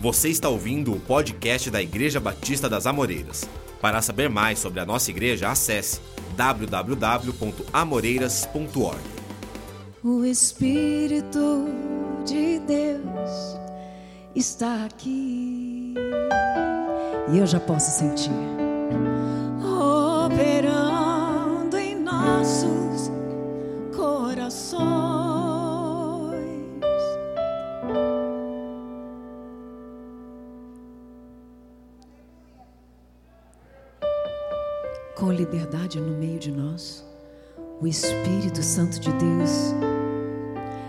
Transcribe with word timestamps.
Você 0.00 0.28
está 0.28 0.48
ouvindo 0.48 0.92
o 0.92 1.00
podcast 1.00 1.68
da 1.70 1.82
Igreja 1.82 2.20
Batista 2.20 2.68
das 2.68 2.86
Amoreiras. 2.86 3.48
Para 3.80 4.00
saber 4.02 4.28
mais 4.28 4.58
sobre 4.58 4.80
a 4.80 4.86
nossa 4.86 5.10
igreja, 5.10 5.50
acesse 5.50 6.00
www.amoreiras.org. 6.36 9.00
O 10.04 10.22
Espírito 10.24 11.64
de 12.26 12.58
Deus 12.60 13.58
está 14.34 14.84
aqui 14.84 15.94
e 17.32 17.38
eu 17.38 17.46
já 17.46 17.58
posso 17.58 17.90
sentir 17.90 18.30
operando 20.26 21.76
em 21.76 21.96
nossos 21.96 22.75
liberdade 35.46 36.00
no 36.00 36.16
meio 36.18 36.38
de 36.38 36.50
nós, 36.50 37.04
o 37.80 37.86
Espírito 37.86 38.62
Santo 38.62 38.98
de 38.98 39.12
Deus 39.12 39.74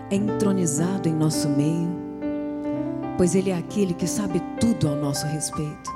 é 0.09 0.15
entronizado 0.15 1.07
em 1.07 1.13
nosso 1.13 1.47
meio, 1.49 1.89
pois 3.17 3.35
Ele 3.35 3.51
é 3.51 3.57
aquele 3.57 3.93
que 3.93 4.07
sabe 4.07 4.41
tudo 4.59 4.87
ao 4.87 4.95
nosso 4.95 5.25
respeito. 5.27 5.95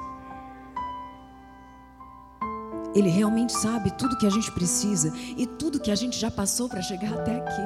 Ele 2.94 3.10
realmente 3.10 3.54
sabe 3.54 3.90
tudo 3.98 4.18
que 4.18 4.28
a 4.28 4.30
gente 4.30 4.52
precisa 4.52 5.14
e 5.38 5.48
tudo 5.48 5.80
que 5.80 5.92
a 5.92 5.96
gente 5.96 6.20
já 6.20 6.30
passou 6.30 6.68
para 6.68 6.82
chegar 6.82 7.14
até 7.14 7.38
aqui. 7.38 7.62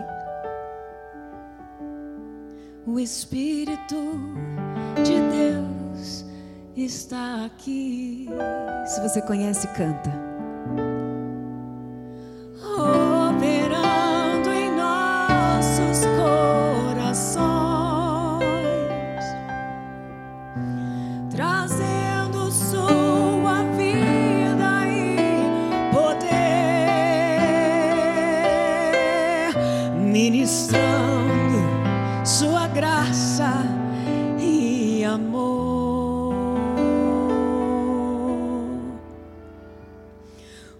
O 2.85 2.99
Espírito 2.99 3.95
de 5.03 5.19
Deus 5.31 6.25
está 6.77 7.45
aqui. 7.45 8.29
Se 8.85 9.01
você 9.01 9.19
conhece, 9.23 9.67
canta. 9.69 10.24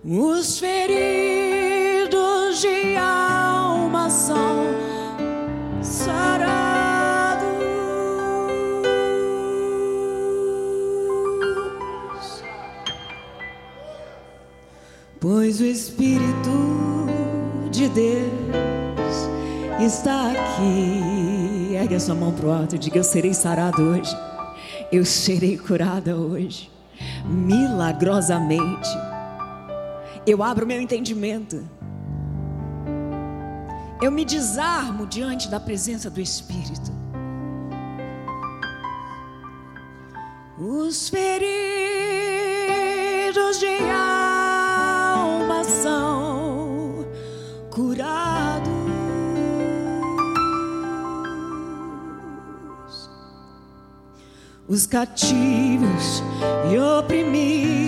Os 0.07 0.59
feridos 0.59 2.61
de 2.61 2.95
alma 2.95 4.07
são 4.07 4.67
sarados, 5.81 7.43
pois 15.19 15.59
o 15.59 15.65
Espírito 15.65 16.27
de 17.71 17.89
Deus 17.89 18.29
está 19.81 20.33
aqui. 20.33 21.73
Ergue 21.73 21.95
a 21.95 21.99
sua 21.99 22.13
mão 22.13 22.31
pro 22.31 22.51
alto 22.51 22.75
e 22.75 22.77
diga: 22.77 22.99
Eu 22.99 23.03
serei 23.03 23.33
sarado 23.33 23.81
hoje, 23.81 24.15
eu 24.91 25.03
serei 25.03 25.57
curada 25.57 26.15
hoje, 26.15 26.69
milagrosamente. 27.25 29.04
Eu 30.27 30.41
abro 30.41 30.65
meu 30.65 30.81
entendimento. 30.81 31.63
Eu 34.01 34.11
me 34.11 34.25
desarmo 34.25 35.05
diante 35.05 35.47
da 35.47 35.59
presença 35.59 36.09
do 36.09 36.19
Espírito. 36.19 36.91
Os 40.57 41.09
feridos 41.09 41.45
de 43.59 43.67
alma 43.91 45.63
são 45.63 47.05
curados. 47.69 48.73
Os 54.67 54.87
cativos 54.87 56.23
e 56.71 56.79
oprimidos 56.79 57.84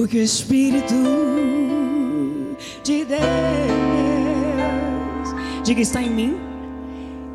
Porque 0.00 0.16
o 0.16 0.22
Espírito 0.22 0.94
de 2.82 3.04
Deus, 3.04 3.20
diga, 5.62 5.82
está 5.82 6.00
em 6.00 6.08
mim, 6.08 6.40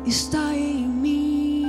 está 0.04 0.52
em 0.52 0.88
mim. 0.88 1.64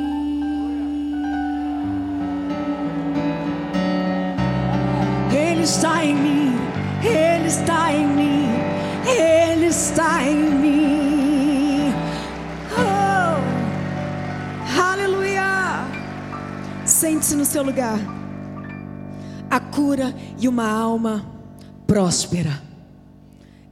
Ele 5.31 5.61
está 5.61 6.03
em 6.03 6.15
mim, 6.15 6.55
Ele 7.03 7.47
está 7.47 7.93
em 7.93 8.07
mim, 8.07 8.49
Ele 9.05 9.67
está 9.67 10.23
em 10.23 10.49
mim. 10.49 11.93
Oh, 12.75 13.37
aleluia! 14.81 15.85
Sente-se 16.85 17.35
no 17.35 17.45
seu 17.45 17.61
lugar. 17.61 18.16
A 19.49 19.59
cura 19.59 20.13
e 20.39 20.47
uma 20.47 20.69
alma 20.69 21.25
próspera. 21.85 22.61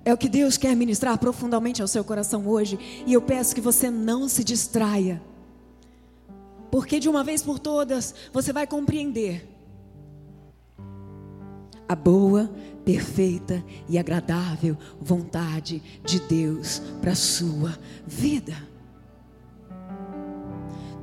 É 0.03 0.13
o 0.13 0.17
que 0.17 0.29
Deus 0.29 0.55
quer 0.55 0.75
ministrar 0.75 1.17
profundamente 1.17 1.81
ao 1.81 1.87
seu 1.87 2.03
coração 2.03 2.47
hoje. 2.47 2.77
E 3.05 3.13
eu 3.13 3.21
peço 3.21 3.55
que 3.55 3.61
você 3.61 3.89
não 3.89 4.29
se 4.29 4.43
distraia. 4.43 5.21
Porque 6.69 6.99
de 6.99 7.09
uma 7.09 7.23
vez 7.23 7.41
por 7.41 7.57
todas 7.57 8.13
você 8.31 8.53
vai 8.53 8.67
compreender 8.67 9.49
a 11.87 11.95
boa, 11.95 12.51
perfeita 12.83 13.63
e 13.87 13.97
agradável 13.97 14.77
vontade 14.99 15.81
de 16.03 16.19
Deus 16.19 16.81
para 17.01 17.11
a 17.11 17.15
sua 17.15 17.77
vida. 18.05 18.55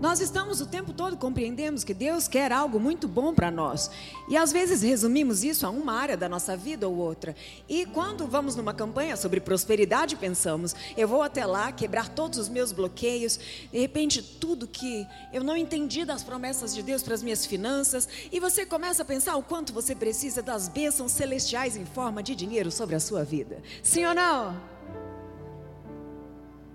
Nós 0.03 0.21
estamos 0.21 0.61
o 0.61 0.67
tempo 0.67 0.93
todo 0.93 1.17
compreendemos 1.17 1.85
que 1.85 1.95
Deus 1.95 2.27
quer 2.27 2.51
algo 2.51 2.81
muito 2.81 3.07
bom 3.07 3.33
para 3.33 3.53
nós. 3.53 3.89
E 4.29 4.37
às 4.37 4.51
vezes 4.51 4.83
resumimos 4.83 5.45
isso 5.45 5.65
a 5.65 5.71
uma 5.71 5.93
área 5.93 6.17
da 6.17 6.29
nossa 6.29 6.57
vida 6.57 6.89
ou 6.89 6.97
outra. 6.97 7.37
E 7.69 7.87
quando 7.87 8.27
vamos 8.27 8.57
numa 8.57 8.75
campanha 8.75 9.17
sobre 9.17 9.39
prosperidade, 9.39 10.17
pensamos, 10.17 10.75
eu 10.97 11.07
vou 11.07 11.23
até 11.23 11.47
lá 11.47 11.71
quebrar 11.71 12.09
todos 12.09 12.37
os 12.41 12.49
meus 12.49 12.73
bloqueios, 12.73 13.39
de 13.71 13.79
repente 13.79 14.21
tudo 14.21 14.67
que 14.67 15.07
eu 15.33 15.45
não 15.45 15.57
entendi 15.57 16.05
das 16.05 16.25
promessas 16.25 16.75
de 16.75 16.83
Deus 16.83 17.05
para 17.05 17.15
as 17.15 17.23
minhas 17.23 17.47
finanças, 17.47 18.09
e 18.33 18.41
você 18.41 18.67
começa 18.67 19.03
a 19.03 19.07
pensar 19.07 19.37
o 19.37 19.43
quanto 19.45 19.73
você 19.73 19.95
precisa 19.95 20.43
das 20.43 20.67
bênçãos 20.67 21.13
celestiais 21.13 21.77
em 21.77 21.87
forma 21.87 22.25
de 22.25 22.35
dinheiro 22.35 22.73
sobre 22.73 22.97
a 22.97 23.01
sua 23.01 23.23
vida. 23.23 23.63
Sim 23.85 24.05
ou 24.07 24.15
não? 24.17 24.73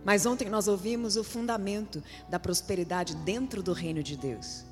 Mas 0.07 0.25
ontem 0.25 0.49
nós 0.49 0.69
ouvimos 0.69 1.17
o 1.17 1.23
fundamento 1.23 2.01
da 2.29 2.39
prosperidade 2.39 3.13
dentro 3.13 3.61
do 3.61 3.73
reino 3.73 4.01
de 4.01 4.15
Deus. 4.15 4.63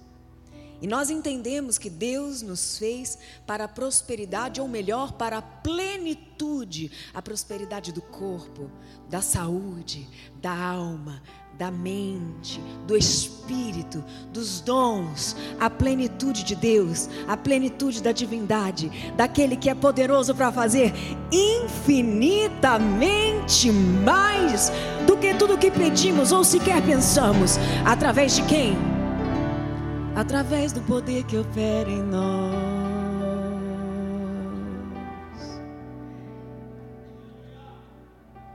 E 0.81 0.87
nós 0.87 1.09
entendemos 1.09 1.77
que 1.77 1.89
Deus 1.89 2.41
nos 2.41 2.77
fez 2.77 3.17
para 3.45 3.65
a 3.65 3.67
prosperidade, 3.67 4.61
ou 4.61 4.67
melhor, 4.69 5.11
para 5.11 5.39
a 5.39 5.41
plenitude 5.41 6.89
a 7.13 7.21
prosperidade 7.21 7.91
do 7.91 8.01
corpo, 8.01 8.71
da 9.09 9.21
saúde, 9.21 10.07
da 10.41 10.57
alma, 10.57 11.21
da 11.57 11.71
mente, 11.71 12.61
do 12.85 12.97
espírito, 12.97 14.03
dos 14.33 14.59
dons, 14.59 15.37
a 15.57 15.69
plenitude 15.69 16.43
de 16.43 16.53
Deus, 16.53 17.09
a 17.27 17.37
plenitude 17.37 18.03
da 18.03 18.11
divindade, 18.11 18.91
daquele 19.15 19.55
que 19.55 19.69
é 19.69 19.75
poderoso 19.75 20.35
para 20.35 20.51
fazer 20.51 20.93
infinitamente 21.31 23.71
mais 23.71 24.69
do 25.07 25.15
que 25.15 25.33
tudo 25.33 25.57
que 25.57 25.71
pedimos 25.71 26.33
ou 26.33 26.43
sequer 26.43 26.81
pensamos, 26.81 27.57
através 27.85 28.35
de 28.35 28.41
quem? 28.43 28.75
Através 30.13 30.73
do 30.73 30.81
poder 30.81 31.23
que 31.23 31.37
opera 31.37 31.89
em 31.89 32.03
nós. 32.03 32.74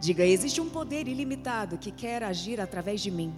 Diga: 0.00 0.24
existe 0.24 0.60
um 0.60 0.68
poder 0.68 1.06
ilimitado 1.06 1.76
que 1.76 1.90
quer 1.90 2.22
agir 2.22 2.60
através 2.60 3.00
de 3.00 3.10
mim. 3.10 3.32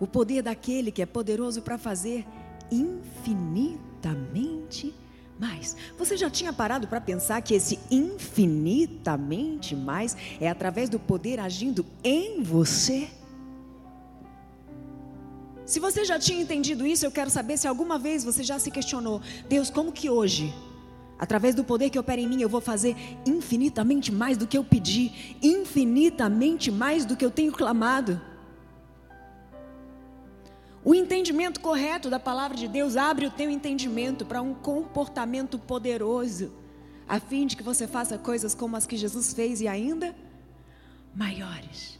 O 0.00 0.06
poder 0.06 0.42
daquele 0.42 0.92
que 0.92 1.02
é 1.02 1.06
poderoso 1.06 1.60
para 1.60 1.76
fazer 1.76 2.24
infinitamente 2.70 4.94
mais. 5.38 5.76
Você 5.96 6.16
já 6.16 6.30
tinha 6.30 6.52
parado 6.52 6.86
para 6.86 7.00
pensar 7.00 7.42
que 7.42 7.54
esse 7.54 7.80
infinitamente 7.90 9.74
mais 9.74 10.16
é 10.40 10.48
através 10.48 10.88
do 10.88 11.00
poder 11.00 11.40
agindo 11.40 11.84
em 12.04 12.40
você? 12.42 13.08
Se 15.68 15.78
você 15.78 16.02
já 16.02 16.18
tinha 16.18 16.40
entendido 16.40 16.86
isso, 16.86 17.04
eu 17.04 17.10
quero 17.10 17.28
saber 17.28 17.58
se 17.58 17.68
alguma 17.68 17.98
vez 17.98 18.24
você 18.24 18.42
já 18.42 18.58
se 18.58 18.70
questionou: 18.70 19.20
Deus, 19.50 19.68
como 19.68 19.92
que 19.92 20.08
hoje, 20.08 20.54
através 21.18 21.54
do 21.54 21.62
poder 21.62 21.90
que 21.90 21.98
opera 21.98 22.18
em 22.18 22.26
mim, 22.26 22.40
eu 22.40 22.48
vou 22.48 22.62
fazer 22.62 22.96
infinitamente 23.26 24.10
mais 24.10 24.38
do 24.38 24.46
que 24.46 24.56
eu 24.56 24.64
pedi, 24.64 25.36
infinitamente 25.42 26.70
mais 26.70 27.04
do 27.04 27.14
que 27.14 27.22
eu 27.22 27.30
tenho 27.30 27.52
clamado? 27.52 28.18
O 30.82 30.94
entendimento 30.94 31.60
correto 31.60 32.08
da 32.08 32.18
palavra 32.18 32.56
de 32.56 32.66
Deus 32.66 32.96
abre 32.96 33.26
o 33.26 33.30
teu 33.30 33.50
entendimento 33.50 34.24
para 34.24 34.40
um 34.40 34.54
comportamento 34.54 35.58
poderoso, 35.58 36.50
a 37.06 37.20
fim 37.20 37.46
de 37.46 37.54
que 37.58 37.62
você 37.62 37.86
faça 37.86 38.16
coisas 38.16 38.54
como 38.54 38.74
as 38.74 38.86
que 38.86 38.96
Jesus 38.96 39.34
fez 39.34 39.60
e 39.60 39.68
ainda 39.68 40.16
maiores. 41.14 41.97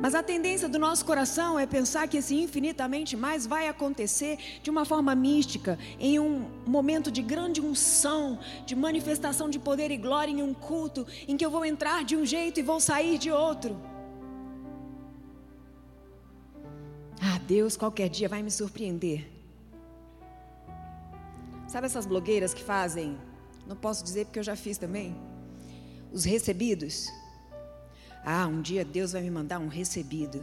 Mas 0.00 0.14
a 0.14 0.22
tendência 0.22 0.66
do 0.66 0.78
nosso 0.78 1.04
coração 1.04 1.58
é 1.58 1.66
pensar 1.66 2.08
que 2.08 2.16
esse 2.16 2.34
infinitamente 2.34 3.16
mais 3.18 3.46
vai 3.46 3.68
acontecer 3.68 4.38
de 4.62 4.70
uma 4.70 4.86
forma 4.86 5.14
mística, 5.14 5.78
em 5.98 6.18
um 6.18 6.48
momento 6.66 7.10
de 7.10 7.20
grande 7.20 7.60
unção, 7.60 8.38
de 8.64 8.74
manifestação 8.74 9.50
de 9.50 9.58
poder 9.58 9.90
e 9.90 9.98
glória 9.98 10.32
em 10.32 10.42
um 10.42 10.54
culto, 10.54 11.06
em 11.28 11.36
que 11.36 11.44
eu 11.44 11.50
vou 11.50 11.66
entrar 11.66 12.02
de 12.02 12.16
um 12.16 12.24
jeito 12.24 12.58
e 12.58 12.62
vou 12.62 12.80
sair 12.80 13.18
de 13.18 13.30
outro. 13.30 13.78
Ah, 17.20 17.38
Deus 17.46 17.76
qualquer 17.76 18.08
dia 18.08 18.28
vai 18.28 18.42
me 18.42 18.50
surpreender. 18.50 19.28
Sabe 21.68 21.86
essas 21.86 22.06
blogueiras 22.06 22.54
que 22.54 22.64
fazem? 22.64 23.18
Não 23.66 23.76
posso 23.76 24.02
dizer 24.02 24.24
porque 24.24 24.38
eu 24.38 24.42
já 24.42 24.56
fiz 24.56 24.78
também. 24.78 25.14
Os 26.10 26.24
recebidos. 26.24 27.06
Ah, 28.24 28.46
um 28.46 28.60
dia 28.60 28.84
Deus 28.84 29.12
vai 29.12 29.22
me 29.22 29.30
mandar 29.30 29.58
um 29.58 29.68
recebido. 29.68 30.40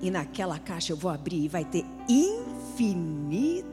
E 0.00 0.10
naquela 0.10 0.58
caixa 0.58 0.92
eu 0.92 0.96
vou 0.96 1.10
abrir 1.10 1.44
e 1.44 1.48
vai 1.48 1.64
ter 1.64 1.84
infinitamente 2.08 3.72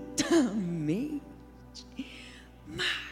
mais. 2.68 3.10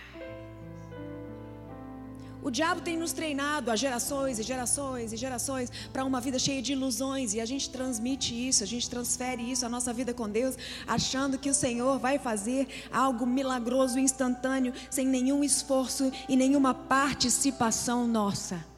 O 2.47 2.49
diabo 2.49 2.79
tem 2.79 2.95
nos 2.95 3.11
treinado 3.11 3.69
há 3.69 3.75
gerações 3.75 4.39
e 4.39 4.43
gerações 4.43 5.11
e 5.11 5.17
gerações 5.17 5.69
para 5.91 6.05
uma 6.05 6.21
vida 6.21 6.39
cheia 6.39 6.61
de 6.61 6.71
ilusões 6.71 7.33
e 7.33 7.41
a 7.41 7.45
gente 7.45 7.69
transmite 7.69 8.33
isso, 8.33 8.63
a 8.63 8.65
gente 8.65 8.89
transfere 8.89 9.51
isso 9.51 9.65
à 9.65 9.69
nossa 9.69 9.91
vida 9.91 10.13
com 10.13 10.29
Deus, 10.29 10.55
achando 10.87 11.37
que 11.37 11.49
o 11.49 11.53
Senhor 11.53 11.99
vai 11.99 12.17
fazer 12.17 12.67
algo 12.89 13.25
milagroso, 13.25 13.99
instantâneo, 13.99 14.71
sem 14.89 15.05
nenhum 15.05 15.43
esforço 15.43 16.09
e 16.29 16.37
nenhuma 16.37 16.73
participação 16.73 18.07
nossa. 18.07 18.76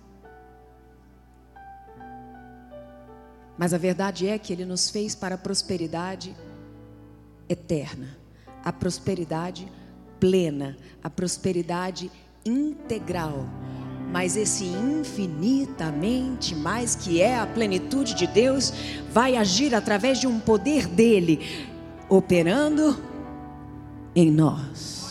Mas 3.60 3.74
a 3.74 3.78
verdade 3.78 4.26
é 4.26 4.40
que 4.40 4.54
Ele 4.54 4.64
nos 4.64 4.90
fez 4.90 5.14
para 5.14 5.36
a 5.36 5.38
prosperidade 5.38 6.34
eterna, 7.50 8.18
a 8.64 8.72
prosperidade 8.72 9.70
plena, 10.18 10.78
a 11.04 11.10
prosperidade 11.10 12.10
integral. 12.46 13.46
Mas 14.14 14.38
esse 14.38 14.64
infinitamente 14.64 16.56
mais 16.56 16.96
que 16.96 17.22
é 17.22 17.38
a 17.38 17.46
plenitude 17.46 18.14
de 18.14 18.28
Deus, 18.28 18.72
vai 19.12 19.36
agir 19.36 19.76
através 19.76 20.22
de 20.22 20.26
um 20.26 20.40
poder 20.40 20.88
dele, 20.88 21.68
operando 22.08 22.98
em 24.16 24.32
nós. 24.32 25.09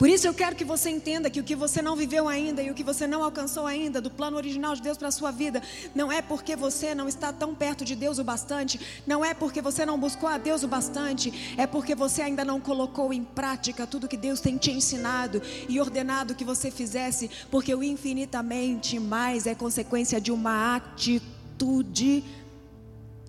Por 0.00 0.08
isso 0.08 0.26
eu 0.26 0.32
quero 0.32 0.56
que 0.56 0.64
você 0.64 0.88
entenda 0.88 1.28
que 1.28 1.40
o 1.40 1.44
que 1.44 1.54
você 1.54 1.82
não 1.82 1.94
viveu 1.94 2.26
ainda 2.26 2.62
e 2.62 2.70
o 2.70 2.74
que 2.74 2.82
você 2.82 3.06
não 3.06 3.22
alcançou 3.22 3.66
ainda 3.66 4.00
do 4.00 4.10
plano 4.10 4.38
original 4.38 4.74
de 4.74 4.80
Deus 4.80 4.96
para 4.96 5.08
a 5.08 5.10
sua 5.10 5.30
vida, 5.30 5.62
não 5.94 6.10
é 6.10 6.22
porque 6.22 6.56
você 6.56 6.94
não 6.94 7.06
está 7.06 7.34
tão 7.34 7.54
perto 7.54 7.84
de 7.84 7.94
Deus 7.94 8.18
o 8.18 8.24
bastante, 8.24 8.80
não 9.06 9.22
é 9.22 9.34
porque 9.34 9.60
você 9.60 9.84
não 9.84 10.00
buscou 10.00 10.26
a 10.26 10.38
Deus 10.38 10.62
o 10.62 10.68
bastante, 10.68 11.54
é 11.54 11.66
porque 11.66 11.94
você 11.94 12.22
ainda 12.22 12.46
não 12.46 12.58
colocou 12.62 13.12
em 13.12 13.22
prática 13.22 13.86
tudo 13.86 14.08
que 14.08 14.16
Deus 14.16 14.40
tem 14.40 14.56
te 14.56 14.70
ensinado 14.70 15.42
e 15.68 15.78
ordenado 15.78 16.34
que 16.34 16.46
você 16.46 16.70
fizesse, 16.70 17.30
porque 17.50 17.74
o 17.74 17.82
infinitamente 17.82 18.98
mais 18.98 19.46
é 19.46 19.54
consequência 19.54 20.18
de 20.18 20.32
uma 20.32 20.76
atitude 20.76 22.24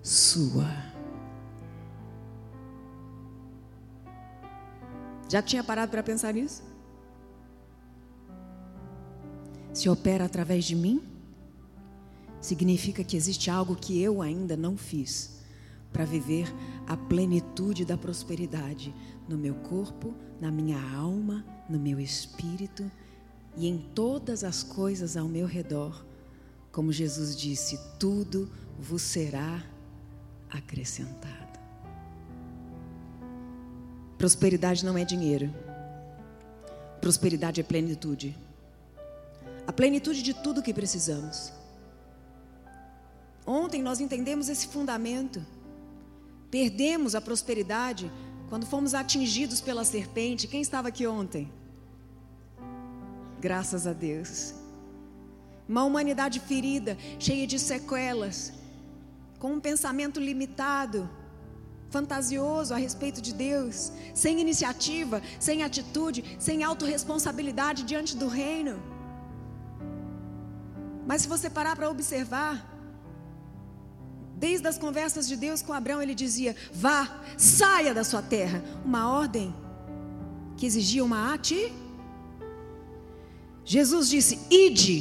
sua. 0.02 0.91
Já 5.32 5.40
tinha 5.40 5.64
parado 5.64 5.90
para 5.90 6.02
pensar 6.02 6.34
nisso? 6.34 6.62
Se 9.72 9.88
opera 9.88 10.26
através 10.26 10.62
de 10.62 10.76
mim, 10.76 11.02
significa 12.38 13.02
que 13.02 13.16
existe 13.16 13.50
algo 13.50 13.74
que 13.74 13.98
eu 13.98 14.20
ainda 14.20 14.58
não 14.58 14.76
fiz 14.76 15.40
para 15.90 16.04
viver 16.04 16.54
a 16.86 16.98
plenitude 16.98 17.82
da 17.82 17.96
prosperidade 17.96 18.94
no 19.26 19.38
meu 19.38 19.54
corpo, 19.54 20.14
na 20.38 20.50
minha 20.50 20.78
alma, 20.94 21.42
no 21.66 21.80
meu 21.80 21.98
espírito 21.98 22.92
e 23.56 23.66
em 23.66 23.78
todas 23.78 24.44
as 24.44 24.62
coisas 24.62 25.16
ao 25.16 25.28
meu 25.28 25.46
redor. 25.46 26.04
Como 26.70 26.92
Jesus 26.92 27.34
disse: 27.34 27.80
tudo 27.98 28.52
vos 28.78 29.00
será 29.00 29.64
acrescentado. 30.50 31.41
Prosperidade 34.22 34.84
não 34.84 34.96
é 34.96 35.04
dinheiro. 35.04 35.52
Prosperidade 37.00 37.60
é 37.60 37.64
plenitude. 37.64 38.38
A 39.66 39.72
plenitude 39.72 40.22
de 40.22 40.32
tudo 40.32 40.62
que 40.62 40.72
precisamos. 40.72 41.52
Ontem 43.44 43.82
nós 43.82 43.98
entendemos 43.98 44.48
esse 44.48 44.68
fundamento. 44.68 45.44
Perdemos 46.52 47.16
a 47.16 47.20
prosperidade 47.20 48.12
quando 48.48 48.64
fomos 48.64 48.94
atingidos 48.94 49.60
pela 49.60 49.84
serpente. 49.84 50.46
Quem 50.46 50.60
estava 50.62 50.86
aqui 50.86 51.04
ontem? 51.04 51.50
Graças 53.40 53.88
a 53.88 53.92
Deus. 53.92 54.54
Uma 55.68 55.82
humanidade 55.82 56.38
ferida, 56.38 56.96
cheia 57.18 57.44
de 57.44 57.58
sequelas, 57.58 58.52
com 59.40 59.54
um 59.54 59.60
pensamento 59.60 60.20
limitado 60.20 61.10
fantasioso 61.92 62.72
a 62.72 62.78
respeito 62.78 63.20
de 63.20 63.32
Deus, 63.34 63.92
sem 64.14 64.40
iniciativa, 64.40 65.22
sem 65.38 65.62
atitude, 65.62 66.24
sem 66.38 66.64
autorresponsabilidade 66.64 67.84
diante 67.84 68.16
do 68.16 68.28
reino. 68.28 68.82
Mas 71.06 71.22
se 71.22 71.28
você 71.28 71.50
parar 71.50 71.76
para 71.76 71.90
observar, 71.90 72.54
desde 74.36 74.66
as 74.66 74.78
conversas 74.78 75.28
de 75.28 75.36
Deus 75.36 75.60
com 75.60 75.72
Abraão, 75.72 76.00
ele 76.02 76.14
dizia: 76.14 76.56
vá, 76.72 77.20
saia 77.36 77.92
da 77.92 78.02
sua 78.02 78.22
terra. 78.22 78.64
Uma 78.84 79.12
ordem 79.12 79.54
que 80.56 80.64
exigia 80.64 81.04
uma 81.04 81.34
ati. 81.34 81.72
Jesus 83.64 84.08
disse: 84.08 84.38
ide, 84.50 84.96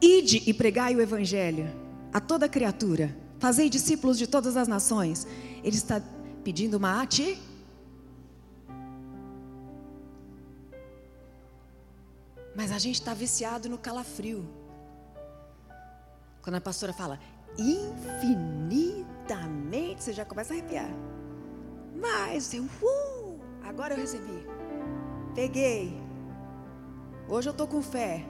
ide 0.00 0.42
e 0.46 0.52
pregai 0.52 0.96
o 0.96 1.00
evangelho 1.00 1.66
a 2.12 2.20
toda 2.20 2.48
criatura. 2.48 3.25
Fazei 3.38 3.68
discípulos 3.68 4.16
de 4.18 4.26
todas 4.26 4.56
as 4.56 4.66
nações. 4.66 5.26
Ele 5.62 5.76
está 5.76 6.00
pedindo 6.42 6.78
uma 6.78 7.02
ati. 7.02 7.38
Mas 12.54 12.72
a 12.72 12.78
gente 12.78 12.94
está 12.94 13.12
viciado 13.12 13.68
no 13.68 13.76
calafrio. 13.76 14.48
Quando 16.40 16.56
a 16.56 16.60
pastora 16.60 16.92
fala 16.92 17.18
infinitamente, 17.58 20.02
você 20.02 20.12
já 20.12 20.24
começa 20.24 20.54
a 20.54 20.56
arrepiar. 20.56 20.88
Mas 21.94 22.52
eu, 22.54 22.64
uh, 22.64 23.38
agora 23.62 23.94
eu 23.94 23.98
recebi. 23.98 24.46
Peguei. 25.34 26.00
Hoje 27.28 27.48
eu 27.48 27.52
estou 27.52 27.66
com 27.66 27.82
fé. 27.82 28.24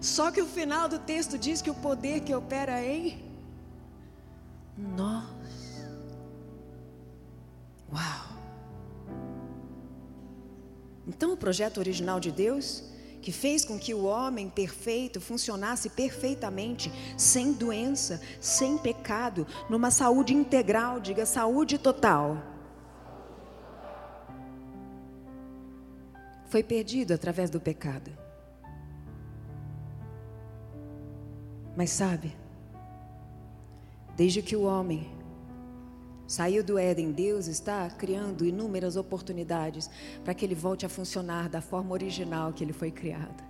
Só 0.00 0.30
que 0.30 0.40
o 0.40 0.46
final 0.46 0.88
do 0.88 1.00
texto 1.00 1.36
diz 1.36 1.60
que 1.60 1.70
o 1.70 1.74
poder 1.74 2.20
que 2.20 2.32
opera 2.34 2.84
em 2.84 3.27
nós. 4.78 5.84
Uau! 7.92 8.38
Então, 11.06 11.32
o 11.32 11.36
projeto 11.36 11.78
original 11.78 12.20
de 12.20 12.30
Deus, 12.30 12.84
que 13.20 13.32
fez 13.32 13.64
com 13.64 13.78
que 13.78 13.94
o 13.94 14.04
homem 14.04 14.48
perfeito 14.48 15.20
funcionasse 15.20 15.90
perfeitamente, 15.90 16.92
sem 17.16 17.52
doença, 17.52 18.20
sem 18.40 18.78
pecado, 18.78 19.46
numa 19.68 19.90
saúde 19.90 20.34
integral, 20.34 21.00
diga 21.00 21.26
saúde 21.26 21.78
total, 21.78 22.42
foi 26.48 26.62
perdido 26.62 27.12
através 27.12 27.50
do 27.50 27.60
pecado. 27.60 28.10
Mas 31.76 31.90
sabe, 31.90 32.34
desde 34.18 34.42
que 34.42 34.56
o 34.56 34.62
homem 34.62 35.08
saiu 36.26 36.64
do 36.64 36.76
Éden, 36.76 37.12
Deus 37.12 37.46
está 37.46 37.88
criando 37.88 38.44
inúmeras 38.44 38.96
oportunidades 38.96 39.88
para 40.24 40.34
que 40.34 40.44
ele 40.44 40.56
volte 40.56 40.84
a 40.84 40.88
funcionar 40.88 41.48
da 41.48 41.60
forma 41.60 41.92
original 41.92 42.52
que 42.52 42.64
ele 42.64 42.72
foi 42.72 42.90
criado. 42.90 43.44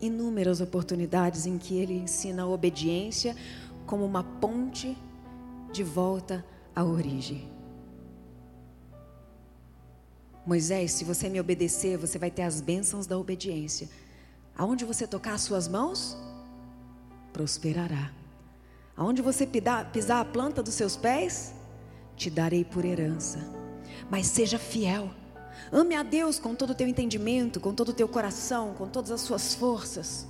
Inúmeras 0.00 0.60
oportunidades 0.60 1.46
em 1.46 1.58
que 1.58 1.76
ele 1.76 1.94
ensina 1.94 2.42
a 2.42 2.48
obediência 2.48 3.36
como 3.86 4.04
uma 4.04 4.24
ponte 4.24 4.98
de 5.72 5.84
volta 5.84 6.44
à 6.74 6.82
origem. 6.82 7.48
Moisés, 10.44 10.90
se 10.90 11.04
você 11.04 11.28
me 11.28 11.38
obedecer, 11.38 11.96
você 11.96 12.18
vai 12.18 12.32
ter 12.32 12.42
as 12.42 12.60
bênçãos 12.60 13.06
da 13.06 13.16
obediência. 13.16 13.88
Aonde 14.58 14.84
você 14.84 15.06
tocar 15.06 15.34
as 15.34 15.42
suas 15.42 15.68
mãos, 15.68 16.16
prosperará. 17.32 18.10
Aonde 18.96 19.22
você 19.22 19.46
pisar 19.46 20.20
a 20.20 20.24
planta 20.24 20.60
dos 20.60 20.74
seus 20.74 20.96
pés, 20.96 21.54
te 22.16 22.28
darei 22.28 22.64
por 22.64 22.84
herança. 22.84 23.38
Mas 24.10 24.26
seja 24.26 24.58
fiel. 24.58 25.10
Ame 25.70 25.94
a 25.94 26.02
Deus 26.02 26.40
com 26.40 26.56
todo 26.56 26.70
o 26.70 26.74
teu 26.74 26.88
entendimento, 26.88 27.60
com 27.60 27.72
todo 27.72 27.90
o 27.90 27.92
teu 27.92 28.08
coração, 28.08 28.74
com 28.74 28.88
todas 28.88 29.12
as 29.12 29.20
suas 29.20 29.54
forças. 29.54 30.26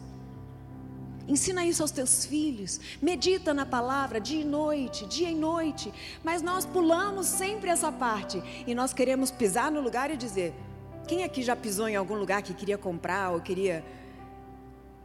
Ensina 1.26 1.64
isso 1.64 1.82
aos 1.82 1.90
teus 1.90 2.26
filhos. 2.26 2.78
Medita 3.00 3.54
na 3.54 3.64
palavra 3.64 4.20
dia 4.20 4.42
e 4.42 4.44
noite, 4.44 5.06
dia 5.06 5.30
e 5.30 5.34
noite. 5.34 5.92
Mas 6.22 6.42
nós 6.42 6.66
pulamos 6.66 7.26
sempre 7.26 7.70
essa 7.70 7.90
parte 7.90 8.42
e 8.66 8.74
nós 8.74 8.92
queremos 8.92 9.30
pisar 9.30 9.70
no 9.70 9.80
lugar 9.80 10.10
e 10.10 10.16
dizer: 10.16 10.54
quem 11.06 11.24
aqui 11.24 11.42
já 11.42 11.56
pisou 11.56 11.88
em 11.88 11.96
algum 11.96 12.16
lugar 12.16 12.42
que 12.42 12.52
queria 12.52 12.76
comprar 12.76 13.30
ou 13.30 13.40
queria 13.40 13.84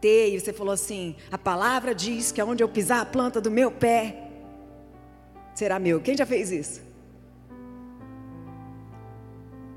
e 0.08 0.40
você 0.40 0.54
falou 0.54 0.74
assim: 0.74 1.16
a 1.32 1.38
palavra 1.38 1.94
diz 1.94 2.32
que 2.32 2.42
aonde 2.42 2.64
eu 2.64 2.70
pisar 2.70 3.02
a 3.02 3.06
planta 3.06 3.40
do 3.40 3.52
meu 3.52 3.72
pé 3.72 4.30
será 5.56 5.80
meu. 5.80 6.02
Quem 6.02 6.18
já 6.18 6.26
fez 6.26 6.52
isso? 6.52 6.82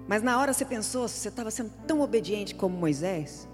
Mas 0.09 0.23
na 0.23 0.39
hora 0.39 0.53
você 0.53 0.65
pensou, 0.65 1.09
você 1.09 1.29
estava 1.29 1.51
sendo 1.51 1.73
tão 1.87 2.01
obediente 2.01 2.55
como 2.55 2.77
Moisés? 2.77 3.49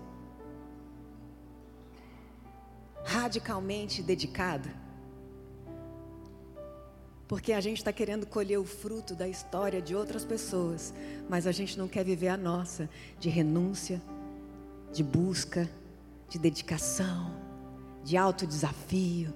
radicalmente 3.04 4.02
dedicado. 4.02 4.68
Porque 7.26 7.52
a 7.52 7.60
gente 7.60 7.78
está 7.78 7.92
querendo 7.92 8.26
colher 8.26 8.58
o 8.58 8.64
fruto 8.64 9.14
da 9.14 9.26
história 9.26 9.80
de 9.80 9.94
outras 9.94 10.24
pessoas, 10.24 10.92
mas 11.28 11.46
a 11.46 11.52
gente 11.52 11.78
não 11.78 11.88
quer 11.88 12.04
viver 12.04 12.28
a 12.28 12.36
nossa, 12.36 12.88
de 13.18 13.28
renúncia, 13.28 14.02
de 14.92 15.02
busca, 15.02 15.68
de 16.32 16.38
dedicação, 16.38 17.30
de 18.02 18.16
alto 18.16 18.46
desafio, 18.46 19.34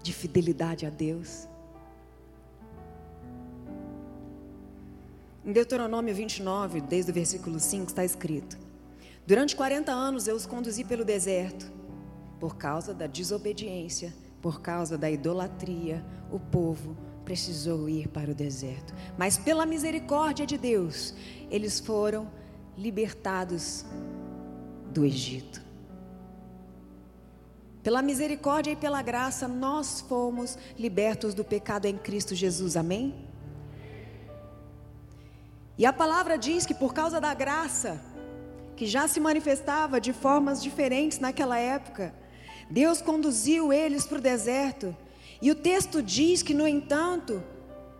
de 0.00 0.12
fidelidade 0.12 0.86
a 0.86 0.90
Deus. 0.90 1.48
Em 5.44 5.50
Deuteronômio 5.50 6.14
29, 6.14 6.80
desde 6.82 7.10
o 7.10 7.14
versículo 7.14 7.58
5, 7.58 7.88
está 7.88 8.04
escrito: 8.04 8.56
Durante 9.26 9.56
40 9.56 9.90
anos 9.90 10.28
eu 10.28 10.36
os 10.36 10.46
conduzi 10.46 10.84
pelo 10.84 11.04
deserto 11.04 11.68
por 12.38 12.56
causa 12.56 12.94
da 12.94 13.08
desobediência, 13.08 14.14
por 14.40 14.60
causa 14.60 14.96
da 14.96 15.10
idolatria, 15.10 16.04
o 16.30 16.38
povo 16.38 16.96
precisou 17.24 17.88
ir 17.88 18.06
para 18.06 18.30
o 18.30 18.34
deserto. 18.34 18.94
Mas 19.18 19.36
pela 19.36 19.66
misericórdia 19.66 20.46
de 20.46 20.56
Deus, 20.56 21.12
eles 21.50 21.80
foram 21.80 22.30
libertados 22.76 23.84
do 24.94 25.04
Egito. 25.04 25.60
Pela 27.82 28.00
misericórdia 28.00 28.70
e 28.70 28.76
pela 28.76 29.02
graça, 29.02 29.46
nós 29.46 30.00
fomos 30.00 30.56
libertos 30.78 31.34
do 31.34 31.44
pecado 31.44 31.84
em 31.84 31.98
Cristo 31.98 32.34
Jesus. 32.34 32.76
Amém? 32.76 33.14
E 35.76 35.84
a 35.84 35.92
palavra 35.92 36.38
diz 36.38 36.64
que 36.64 36.72
por 36.72 36.94
causa 36.94 37.20
da 37.20 37.34
graça, 37.34 38.00
que 38.76 38.86
já 38.86 39.06
se 39.06 39.20
manifestava 39.20 40.00
de 40.00 40.12
formas 40.12 40.62
diferentes 40.62 41.18
naquela 41.18 41.58
época, 41.58 42.14
Deus 42.70 43.02
conduziu 43.02 43.72
eles 43.72 44.06
para 44.06 44.18
o 44.18 44.22
deserto. 44.22 44.96
E 45.42 45.50
o 45.50 45.54
texto 45.54 46.02
diz 46.02 46.42
que, 46.42 46.54
no 46.54 46.66
entanto, 46.66 47.42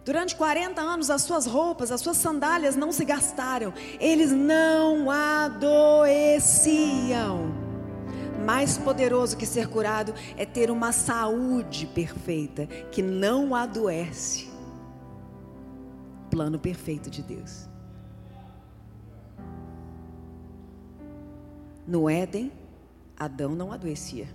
durante 0.05 0.37
40 0.37 0.81
anos 0.81 1.11
as 1.11 1.23
suas 1.23 1.47
roupas, 1.47 1.91
as 1.91 2.01
suas 2.01 2.17
sandálias 2.17 2.77
não 2.77 2.93
se 2.93 3.05
gastaram. 3.05 3.73
Eles 3.99 4.31
não 4.31 5.11
adoeciam. 5.11 6.45
Mais 8.45 8.77
poderoso 8.77 9.37
que 9.37 9.47
ser 9.47 9.69
curado 9.69 10.13
é 10.37 10.45
ter 10.45 10.71
uma 10.71 10.93
saúde 10.93 11.87
perfeita, 11.87 12.67
que 12.93 13.01
não 13.01 13.55
adoece. 13.55 14.53
Plano 16.31 16.59
perfeito 16.59 17.09
de 17.09 17.23
Deus. 17.23 17.67
No 21.87 22.11
Éden, 22.11 22.53
Adão 23.17 23.55
não 23.55 23.73
adoecia. 23.73 24.27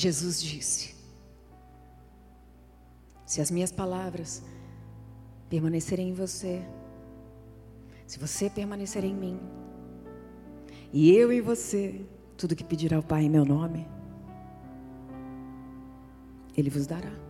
Jesus 0.00 0.42
disse: 0.42 0.94
Se 3.26 3.40
as 3.42 3.50
minhas 3.50 3.70
palavras 3.70 4.42
permanecerem 5.50 6.08
em 6.08 6.14
você, 6.14 6.62
se 8.06 8.18
você 8.18 8.48
permanecer 8.48 9.04
em 9.04 9.14
mim, 9.14 9.38
e 10.90 11.14
eu 11.14 11.30
em 11.30 11.42
você, 11.42 12.00
tudo 12.34 12.56
que 12.56 12.64
pedirá 12.64 12.98
o 12.98 13.02
Pai 13.02 13.24
em 13.24 13.28
meu 13.28 13.44
nome, 13.44 13.86
Ele 16.56 16.70
vos 16.70 16.86
dará. 16.86 17.29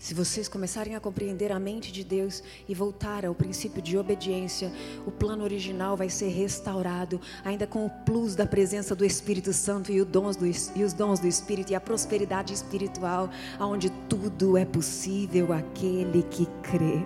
Se 0.00 0.14
vocês 0.14 0.48
começarem 0.48 0.96
a 0.96 1.00
compreender 1.00 1.52
a 1.52 1.60
mente 1.60 1.92
de 1.92 2.02
Deus 2.02 2.42
e 2.66 2.74
voltar 2.74 3.26
ao 3.26 3.34
princípio 3.34 3.82
de 3.82 3.98
obediência, 3.98 4.72
o 5.06 5.10
plano 5.10 5.44
original 5.44 5.94
vai 5.94 6.08
ser 6.08 6.28
restaurado, 6.28 7.20
ainda 7.44 7.66
com 7.66 7.84
o 7.84 7.90
plus 7.90 8.34
da 8.34 8.46
presença 8.46 8.96
do 8.96 9.04
Espírito 9.04 9.52
Santo 9.52 9.92
e, 9.92 10.02
dons 10.02 10.36
do, 10.36 10.46
e 10.46 10.82
os 10.82 10.94
dons 10.94 11.20
do 11.20 11.26
Espírito 11.26 11.72
e 11.72 11.74
a 11.74 11.80
prosperidade 11.82 12.54
espiritual, 12.54 13.28
onde 13.60 13.90
tudo 14.08 14.56
é 14.56 14.64
possível 14.64 15.52
aquele 15.52 16.22
que 16.22 16.46
crê. 16.62 17.04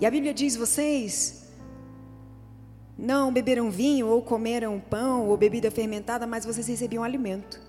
E 0.00 0.06
a 0.06 0.10
Bíblia 0.10 0.32
diz: 0.32 0.56
vocês 0.56 1.50
não 2.96 3.30
beberam 3.30 3.70
vinho, 3.70 4.06
ou 4.06 4.22
comeram 4.22 4.80
pão, 4.80 5.28
ou 5.28 5.36
bebida 5.36 5.70
fermentada, 5.70 6.26
mas 6.26 6.46
vocês 6.46 6.66
recebiam 6.66 7.04
alimento 7.04 7.65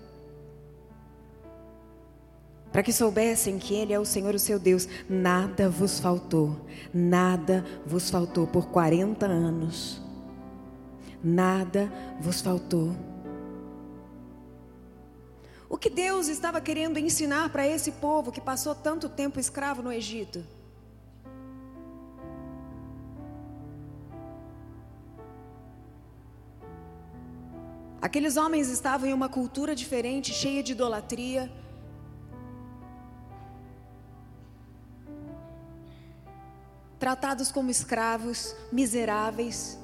para 2.78 2.84
que 2.84 2.92
soubessem 2.92 3.58
que 3.58 3.74
Ele 3.74 3.92
é 3.92 3.98
o 3.98 4.04
Senhor, 4.04 4.36
o 4.36 4.38
seu 4.38 4.56
Deus. 4.56 4.88
Nada 5.10 5.68
vos 5.68 5.98
faltou, 5.98 6.64
nada 6.94 7.66
vos 7.84 8.08
faltou 8.08 8.46
por 8.46 8.68
40 8.68 9.26
anos. 9.26 10.00
Nada 11.20 11.92
vos 12.20 12.40
faltou. 12.40 12.94
O 15.68 15.76
que 15.76 15.90
Deus 15.90 16.28
estava 16.28 16.60
querendo 16.60 17.00
ensinar 17.00 17.50
para 17.50 17.66
esse 17.66 17.90
povo 17.90 18.30
que 18.30 18.40
passou 18.40 18.76
tanto 18.76 19.08
tempo 19.08 19.40
escravo 19.40 19.82
no 19.82 19.92
Egito? 19.92 20.46
Aqueles 28.00 28.36
homens 28.36 28.70
estavam 28.70 29.08
em 29.08 29.12
uma 29.12 29.28
cultura 29.28 29.74
diferente, 29.74 30.32
cheia 30.32 30.62
de 30.62 30.70
idolatria 30.70 31.50
tratados 36.98 37.52
como 37.52 37.70
escravos, 37.70 38.54
miseráveis, 38.72 39.78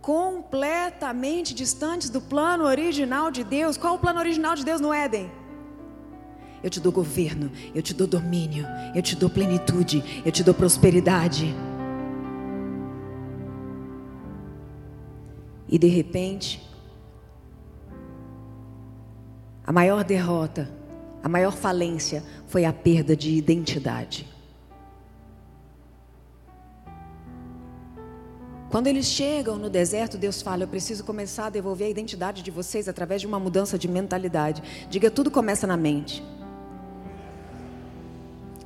completamente 0.00 1.54
distantes 1.54 2.10
do 2.10 2.20
plano 2.20 2.64
original 2.64 3.30
de 3.30 3.42
Deus. 3.42 3.78
Qual 3.78 3.94
o 3.94 3.98
plano 3.98 4.20
original 4.20 4.54
de 4.54 4.64
Deus 4.64 4.80
no 4.80 4.92
Éden? 4.92 5.30
Eu 6.62 6.68
te 6.68 6.78
dou 6.80 6.92
governo, 6.92 7.50
eu 7.74 7.82
te 7.82 7.94
dou 7.94 8.06
domínio, 8.06 8.66
eu 8.94 9.02
te 9.02 9.16
dou 9.16 9.30
plenitude, 9.30 10.22
eu 10.24 10.32
te 10.32 10.42
dou 10.42 10.54
prosperidade. 10.54 11.54
E 15.68 15.78
de 15.78 15.88
repente, 15.88 16.62
a 19.66 19.72
maior 19.72 20.04
derrota, 20.04 20.70
a 21.22 21.28
maior 21.28 21.52
falência 21.52 22.22
foi 22.46 22.66
a 22.66 22.72
perda 22.72 23.16
de 23.16 23.30
identidade. 23.30 24.33
Quando 28.74 28.88
eles 28.88 29.06
chegam 29.06 29.56
no 29.56 29.70
deserto, 29.70 30.18
Deus 30.18 30.42
fala: 30.42 30.64
Eu 30.64 30.66
preciso 30.66 31.04
começar 31.04 31.46
a 31.46 31.48
devolver 31.48 31.86
a 31.86 31.90
identidade 31.90 32.42
de 32.42 32.50
vocês 32.50 32.88
através 32.88 33.20
de 33.20 33.26
uma 33.28 33.38
mudança 33.38 33.78
de 33.78 33.86
mentalidade. 33.86 34.64
Diga, 34.90 35.12
tudo 35.12 35.30
começa 35.30 35.64
na 35.64 35.76
mente. 35.76 36.24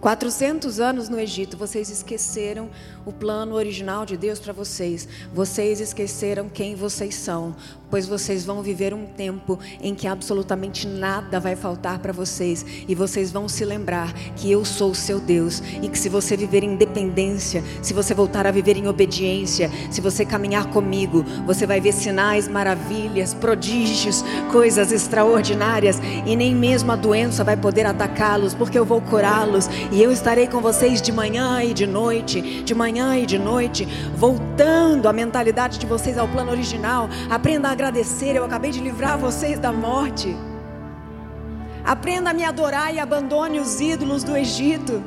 400 0.01 0.81
anos 0.81 1.11
no 1.11 1.21
Egito, 1.21 1.59
vocês 1.59 1.91
esqueceram 1.91 2.71
o 3.05 3.13
plano 3.13 3.55
original 3.55 4.07
de 4.07 4.17
Deus 4.17 4.39
para 4.39 4.55
vocês. 4.55 5.07
Vocês 5.35 5.79
esqueceram 5.79 6.49
quem 6.49 6.75
vocês 6.75 7.15
são, 7.15 7.55
pois 7.91 8.07
vocês 8.07 8.45
vão 8.45 8.63
viver 8.63 8.93
um 8.93 9.05
tempo 9.05 9.59
em 9.81 9.95
que 9.95 10.07
absolutamente 10.07 10.87
nada 10.87 11.41
vai 11.41 11.57
faltar 11.57 11.99
para 11.99 12.13
vocês 12.13 12.65
e 12.87 12.95
vocês 12.95 13.31
vão 13.31 13.49
se 13.49 13.65
lembrar 13.65 14.13
que 14.37 14.51
eu 14.51 14.65
sou 14.65 14.91
o 14.91 14.95
seu 14.95 15.19
Deus 15.19 15.63
e 15.83 15.89
que 15.89 15.99
se 15.99 16.09
você 16.09 16.37
viver 16.37 16.63
em 16.63 16.77
dependência, 16.77 17.63
se 17.83 17.93
você 17.93 18.15
voltar 18.15 18.47
a 18.47 18.51
viver 18.51 18.77
em 18.77 18.87
obediência, 18.87 19.71
se 19.91 20.01
você 20.01 20.25
caminhar 20.25 20.67
comigo, 20.67 21.25
você 21.47 21.67
vai 21.67 21.81
ver 21.81 21.93
sinais, 21.93 22.49
maravilhas, 22.49 23.35
prodígios, 23.35 24.25
coisas 24.51 24.93
extraordinárias 24.93 26.01
e 26.27 26.37
nem 26.37 26.55
mesmo 26.55 26.93
a 26.93 26.97
doença 26.97 27.45
vai 27.45 27.57
poder 27.57 27.87
atacá-los, 27.87 28.55
porque 28.55 28.79
eu 28.79 28.85
vou 28.85 29.01
curá-los 29.01 29.69
e 29.91 30.03
eu 30.03 30.13
estarei 30.13 30.47
com 30.47 30.61
vocês 30.61 31.01
de 31.01 31.13
manhã 31.13 31.63
e 31.63 31.73
de 31.73 31.87
noite, 31.87 32.63
de 32.63 32.75
manhã 32.75 33.17
e 33.17 33.27
de 33.27 33.39
noite, 33.39 33.87
voltando 34.17 35.09
a 35.09 35.13
mentalidade 35.13 35.79
de 35.79 35.87
vocês 35.87 36.19
ao 36.19 36.29
plano 36.29 36.51
original. 36.51 37.09
Aprenda 37.31 37.69
a 37.69 37.75
agradecer, 37.79 38.35
eu 38.35 38.45
acabei 38.45 38.73
de 38.73 38.81
livrar 38.81 39.17
vocês 39.17 39.57
da 39.57 39.73
morte. 39.73 40.37
Aprenda 41.85 42.31
a 42.31 42.35
me 42.35 42.45
adorar 42.45 42.93
e 42.93 42.99
abandone 42.99 43.61
os 43.61 43.81
ídolos 43.81 44.25
do 44.25 44.37
Egito. 44.37 45.01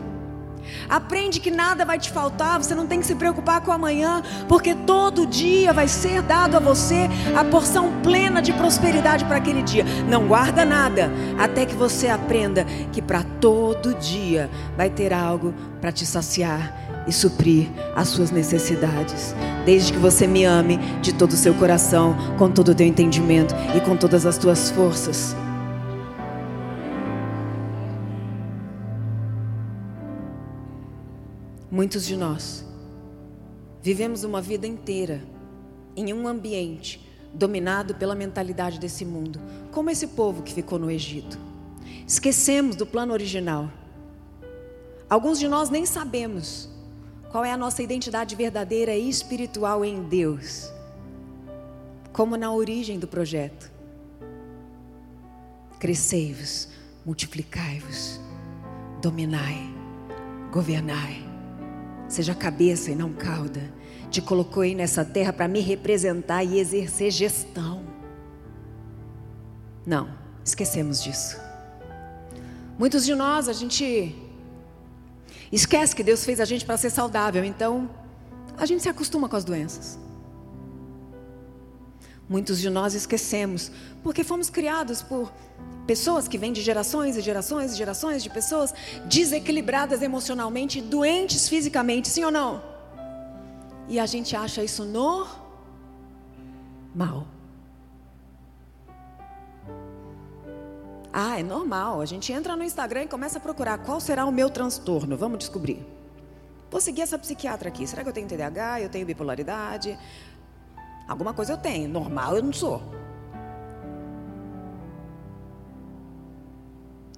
Aprende 0.87 1.41
que 1.41 1.51
nada 1.51 1.83
vai 1.83 1.99
te 1.99 2.09
faltar, 2.09 2.63
você 2.63 2.73
não 2.73 2.87
tem 2.87 3.01
que 3.01 3.05
se 3.05 3.15
preocupar 3.15 3.59
com 3.59 3.73
amanhã, 3.73 4.23
porque 4.47 4.73
todo 4.73 5.27
dia 5.27 5.73
vai 5.73 5.89
ser 5.89 6.21
dado 6.21 6.55
a 6.55 6.61
você 6.61 7.09
a 7.35 7.43
porção 7.43 7.91
plena 8.01 8.41
de 8.41 8.53
prosperidade 8.53 9.25
para 9.25 9.35
aquele 9.35 9.63
dia. 9.63 9.83
Não 10.07 10.27
guarda 10.27 10.63
nada, 10.63 11.11
até 11.37 11.65
que 11.65 11.75
você 11.75 12.07
aprenda 12.07 12.63
que 12.93 13.01
para 13.01 13.21
todo 13.41 13.95
dia 13.95 14.49
vai 14.77 14.89
ter 14.89 15.11
algo 15.11 15.53
para 15.81 15.91
te 15.91 16.05
saciar 16.05 16.90
e 17.08 17.12
suprir 17.12 17.70
as 17.96 18.10
suas 18.10 18.31
necessidades. 18.31 19.36
Desde 19.65 19.93
que 19.93 20.00
você 20.00 20.27
me 20.27 20.43
ame 20.46 20.77
de 21.01 21.13
todo 21.13 21.31
o 21.31 21.38
seu 21.38 21.53
coração, 21.53 22.15
com 22.38 22.50
todo 22.50 22.70
o 22.70 22.75
teu 22.75 22.86
entendimento 22.86 23.53
e 23.75 23.81
com 23.81 23.96
todas 23.98 24.25
as 24.25 24.38
tuas 24.38 24.70
forças. 24.70 25.36
Muitos 31.70 32.05
de 32.05 32.17
nós 32.17 32.65
vivemos 33.81 34.24
uma 34.24 34.41
vida 34.41 34.67
inteira 34.67 35.24
em 35.96 36.13
um 36.13 36.27
ambiente 36.27 37.10
dominado 37.34 37.96
pela 37.96 38.13
mentalidade 38.13 38.79
desse 38.79 39.05
mundo, 39.05 39.39
como 39.72 39.89
esse 39.89 40.08
povo 40.08 40.43
que 40.43 40.53
ficou 40.53 40.77
no 40.77 40.91
Egito. 40.91 41.39
Esquecemos 42.05 42.75
do 42.75 42.86
plano 42.86 43.13
original. 43.13 43.72
Alguns 45.10 45.39
de 45.39 45.48
nós 45.48 45.70
nem 45.70 45.86
sabemos 45.86 46.70
qual 47.31 47.45
é 47.45 47.51
a 47.51 47.57
nossa 47.57 47.81
identidade 47.81 48.35
verdadeira 48.35 48.93
e 48.93 49.07
espiritual 49.09 49.85
em 49.85 50.03
Deus, 50.03 50.69
como 52.11 52.35
na 52.35 52.53
origem 52.53 53.00
do 53.00 53.07
projeto. 53.07 53.71
Crescei-vos, 55.79 56.67
multiplicai-vos, 57.05 58.19
dominai, 59.01 59.73
governai. 60.51 61.25
Seja 62.09 62.35
cabeça 62.35 62.91
e 62.91 62.95
não 62.95 63.13
cauda. 63.13 63.61
Te 64.09 64.22
colocou 64.22 64.63
aí 64.63 64.75
nessa 64.75 65.05
terra 65.05 65.31
para 65.31 65.48
me 65.48 65.61
representar 65.61 66.44
e 66.44 66.59
exercer 66.59 67.09
gestão. 67.11 67.81
Não, 69.85 70.09
esquecemos 70.44 71.01
disso. 71.01 71.39
Muitos 72.77 73.05
de 73.05 73.15
nós, 73.15 73.48
a 73.48 73.53
gente 73.53 74.13
esquece 75.51 75.96
que 75.96 76.03
Deus 76.03 76.24
fez 76.24 76.40
a 76.40 76.46
gente 76.46 76.66
para 76.66 76.77
ser 76.77 76.90
saudável, 76.90 77.44
então 77.44 77.90
a 78.57 78.66
gente 78.66 78.81
se 78.83 78.90
acostuma 78.90 79.27
com 79.27 79.35
as 79.35 79.44
doenças. 79.44 80.00
Muitos 82.29 82.59
de 82.59 82.70
nós 82.70 82.94
esquecemos, 82.94 83.72
porque 84.03 84.24
fomos 84.24 84.50
criados 84.50 85.01
por 85.01 85.31
Pessoas 85.85 86.27
que 86.27 86.37
vêm 86.37 86.53
de 86.53 86.61
gerações 86.61 87.18
e 87.18 87.22
gerações 87.22 87.74
e 87.74 87.75
gerações 87.75 88.22
de 88.24 88.29
pessoas 88.29 88.74
desequilibradas 89.05 90.01
emocionalmente, 90.01 90.79
doentes 90.79 91.50
fisicamente, 91.50 92.07
sim 92.07 92.24
ou 92.24 92.31
não? 92.31 92.61
E 93.90 94.00
a 94.00 94.05
gente 94.05 94.35
acha 94.35 94.64
isso 94.64 94.85
normal. 94.85 95.27
Ah, 101.13 101.39
é 101.39 101.43
normal. 101.43 102.00
A 102.00 102.05
gente 102.05 102.31
entra 102.31 102.55
no 102.55 102.63
Instagram 102.63 103.03
e 103.03 103.07
começa 103.07 103.37
a 103.37 103.41
procurar 103.41 103.77
qual 103.79 104.00
será 104.00 104.25
o 104.25 104.31
meu 104.31 104.50
transtorno. 104.50 105.17
Vamos 105.17 105.39
descobrir. 105.39 105.85
Vou 106.69 106.79
seguir 106.79 107.01
essa 107.01 107.19
psiquiatra 107.19 107.67
aqui. 107.67 107.85
Será 107.85 108.01
que 108.01 108.09
eu 108.09 108.13
tenho 108.13 108.27
TDAH? 108.27 108.81
Eu 108.81 108.89
tenho 108.89 109.05
bipolaridade? 109.05 109.97
Alguma 111.07 111.33
coisa 111.33 111.53
eu 111.53 111.57
tenho. 111.57 111.89
Normal 111.89 112.37
eu 112.37 112.43
não 112.43 112.53
sou. 112.53 112.81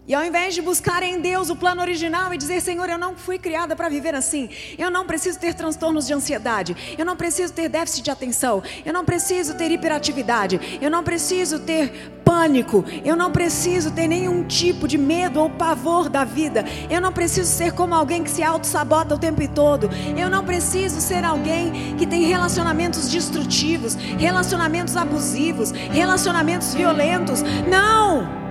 E 0.06 0.14
ao 0.14 0.26
invés 0.26 0.54
de 0.54 0.62
buscar 0.62 1.02
em 1.02 1.22
Deus 1.22 1.50
o 1.50 1.56
plano 1.56 1.82
original 1.82 2.34
e 2.34 2.38
dizer, 2.38 2.60
Senhor, 2.62 2.90
eu 2.90 2.98
não 2.98 3.16
fui 3.16 3.40
criada 3.40 3.74
para 3.74 3.88
viver 3.88 4.14
assim, 4.14 4.50
eu 4.78 4.92
não 4.92 5.06
preciso 5.06 5.40
ter 5.40 5.54
transtornos 5.54 6.06
de 6.06 6.14
ansiedade, 6.14 6.76
eu 6.98 7.06
não 7.06 7.16
preciso 7.16 7.54
ter 7.54 7.70
déficit 7.70 8.04
de 8.04 8.12
atenção, 8.12 8.62
eu 8.86 8.92
não 8.92 9.06
preciso 9.06 9.56
ter 9.56 9.72
hiperatividade, 9.72 10.80
eu 10.82 10.92
não 10.92 11.06
preciso 11.06 11.58
ter 11.60 12.12
pânico, 12.26 12.84
eu 13.06 13.16
não 13.16 13.32
preciso 13.32 13.92
ter 13.92 14.10
nenhum 14.10 14.44
tipo 14.44 14.90
de 14.90 14.98
medo 14.98 15.40
ou 15.40 15.50
pavor 15.50 16.10
da 16.10 16.26
vida, 16.26 16.66
eu 16.90 17.00
não 17.00 17.14
preciso 17.14 17.50
ser 17.50 17.72
como 17.72 17.96
alguém 17.96 18.26
que 18.26 18.30
se 18.30 18.44
auto-sabota 18.44 19.16
o 19.16 19.18
tempo 19.18 19.48
todo, 19.48 19.90
eu 20.18 20.30
não 20.30 20.44
preciso 20.44 21.00
ser 21.00 21.24
alguém 21.24 21.96
que 21.96 22.06
tem 22.06 22.26
relacionamentos 22.26 23.10
destrutivos, 23.10 23.96
relacionamentos 23.96 24.98
abusivos, 24.98 25.72
relacionamentos 25.72 26.74
violentos. 26.74 27.42
Não! 27.70 28.43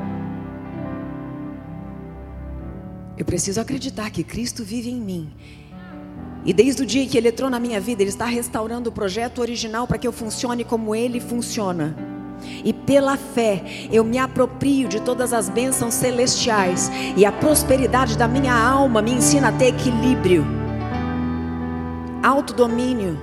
Eu 3.17 3.25
preciso 3.25 3.61
acreditar 3.61 4.11
que 4.11 4.25
Cristo 4.25 4.65
vive 4.65 4.91
em 4.91 5.01
mim. 5.01 5.31
E 6.45 6.53
desde 6.53 6.83
o 6.83 6.87
dia 6.87 7.07
que 7.07 7.17
Ele 7.17 7.29
entrou 7.29 7.49
na 7.49 7.61
minha 7.61 7.81
vida, 7.81 8.03
Ele 8.03 8.11
está 8.11 8.25
restaurando 8.25 8.91
o 8.91 8.93
projeto 8.93 9.41
original 9.41 9.87
para 9.87 9.99
que 9.99 10.07
eu 10.07 10.13
funcione 10.13 10.65
como 10.65 10.95
Ele 10.95 11.21
funciona. 11.21 11.97
E 12.65 12.73
pela 12.73 13.17
fé, 13.17 13.63
eu 13.93 14.03
me 14.03 14.19
aproprio 14.19 14.89
de 14.89 15.01
todas 15.01 15.33
as 15.33 15.49
bênçãos 15.49 15.95
celestiais. 15.95 16.91
E 17.17 17.25
a 17.25 17.31
prosperidade 17.31 18.17
da 18.19 18.27
minha 18.27 18.55
alma 18.55 19.01
me 19.01 19.13
ensina 19.13 19.49
a 19.49 19.53
ter 19.53 19.69
equilíbrio, 19.69 20.45
autodomínio, 22.23 23.19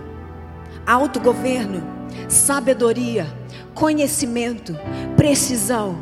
autogoverno, 0.85 1.83
sabedoria, 2.29 3.27
conhecimento, 3.73 4.75
precisão. 5.17 5.97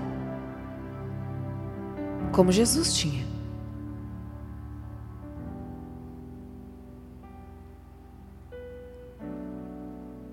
Como 2.31 2.51
Jesus 2.51 2.93
tinha. 2.93 3.26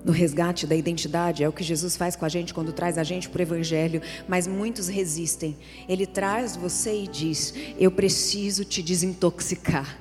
No 0.05 0.13
resgate 0.13 0.67
da 0.67 0.77
identidade, 0.77 1.43
é 1.43 1.49
o 1.49 1.53
que 1.53 1.65
Jesus 1.65 1.97
faz 1.97 2.15
com 2.15 2.25
a 2.25 2.29
gente 2.29 2.53
quando 2.53 2.73
traz 2.73 2.99
a 2.99 3.03
gente 3.03 3.29
para 3.29 3.41
o 3.41 3.43
Evangelho, 3.43 4.03
mas 4.29 4.47
muitos 4.47 4.87
resistem. 4.87 5.57
Ele 5.89 6.07
traz 6.07 6.55
você 6.55 7.05
e 7.05 7.09
diz: 7.09 7.55
Eu 7.79 7.91
preciso 7.91 8.65
te 8.65 8.83
desintoxicar. 8.83 9.99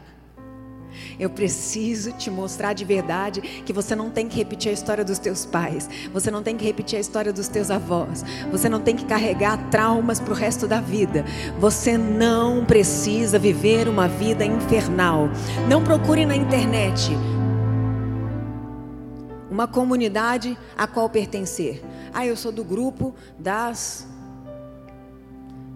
Eu 1.20 1.30
preciso 1.30 2.12
te 2.14 2.30
mostrar 2.30 2.74
de 2.74 2.86
verdade 2.86 3.42
que 3.42 3.74
você 3.74 3.96
não 3.96 4.10
tem 4.10 4.28
que 4.28 4.36
repetir 4.36 4.70
a 4.70 4.74
história 4.74 5.04
dos 5.04 5.20
teus 5.20 5.46
pais, 5.46 5.90
você 6.12 6.30
não 6.30 6.44
tem 6.44 6.56
que 6.56 6.66
repetir 6.66 6.98
a 6.98 7.02
história 7.02 7.32
dos 7.32 7.48
teus 7.48 7.72
avós, 7.72 8.24
você 8.52 8.70
não 8.70 8.80
tem 8.80 8.96
que 8.96 9.06
carregar 9.06 9.70
traumas 9.70 10.20
para 10.20 10.34
o 10.34 10.36
resto 10.36 10.68
da 10.68 10.82
vida. 10.82 11.26
Você 11.60 11.98
não 11.98 12.66
precisa 12.66 13.40
viver 13.40 13.88
uma 13.88 14.08
vida 14.08 14.46
infernal. 14.46 15.30
Não 15.68 15.84
procure 15.84 16.26
na 16.26 16.36
internet 16.36 17.12
uma 19.54 19.68
comunidade 19.68 20.58
a 20.76 20.88
qual 20.88 21.08
pertencer. 21.08 21.84
Ah, 22.12 22.26
eu 22.26 22.36
sou 22.36 22.52
do 22.52 22.64
grupo 22.64 23.14
das 23.38 24.08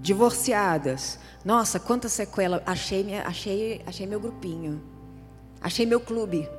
divorciadas. 0.02 1.20
Nossa, 1.46 1.80
quanta 1.80 2.10
sequela. 2.10 2.64
Achei, 2.66 3.14
achei, 3.20 3.84
achei 3.86 4.08
meu 4.08 4.20
grupinho. 4.20 4.82
Achei 5.62 5.86
meu 5.86 6.00
clube. 6.00 6.50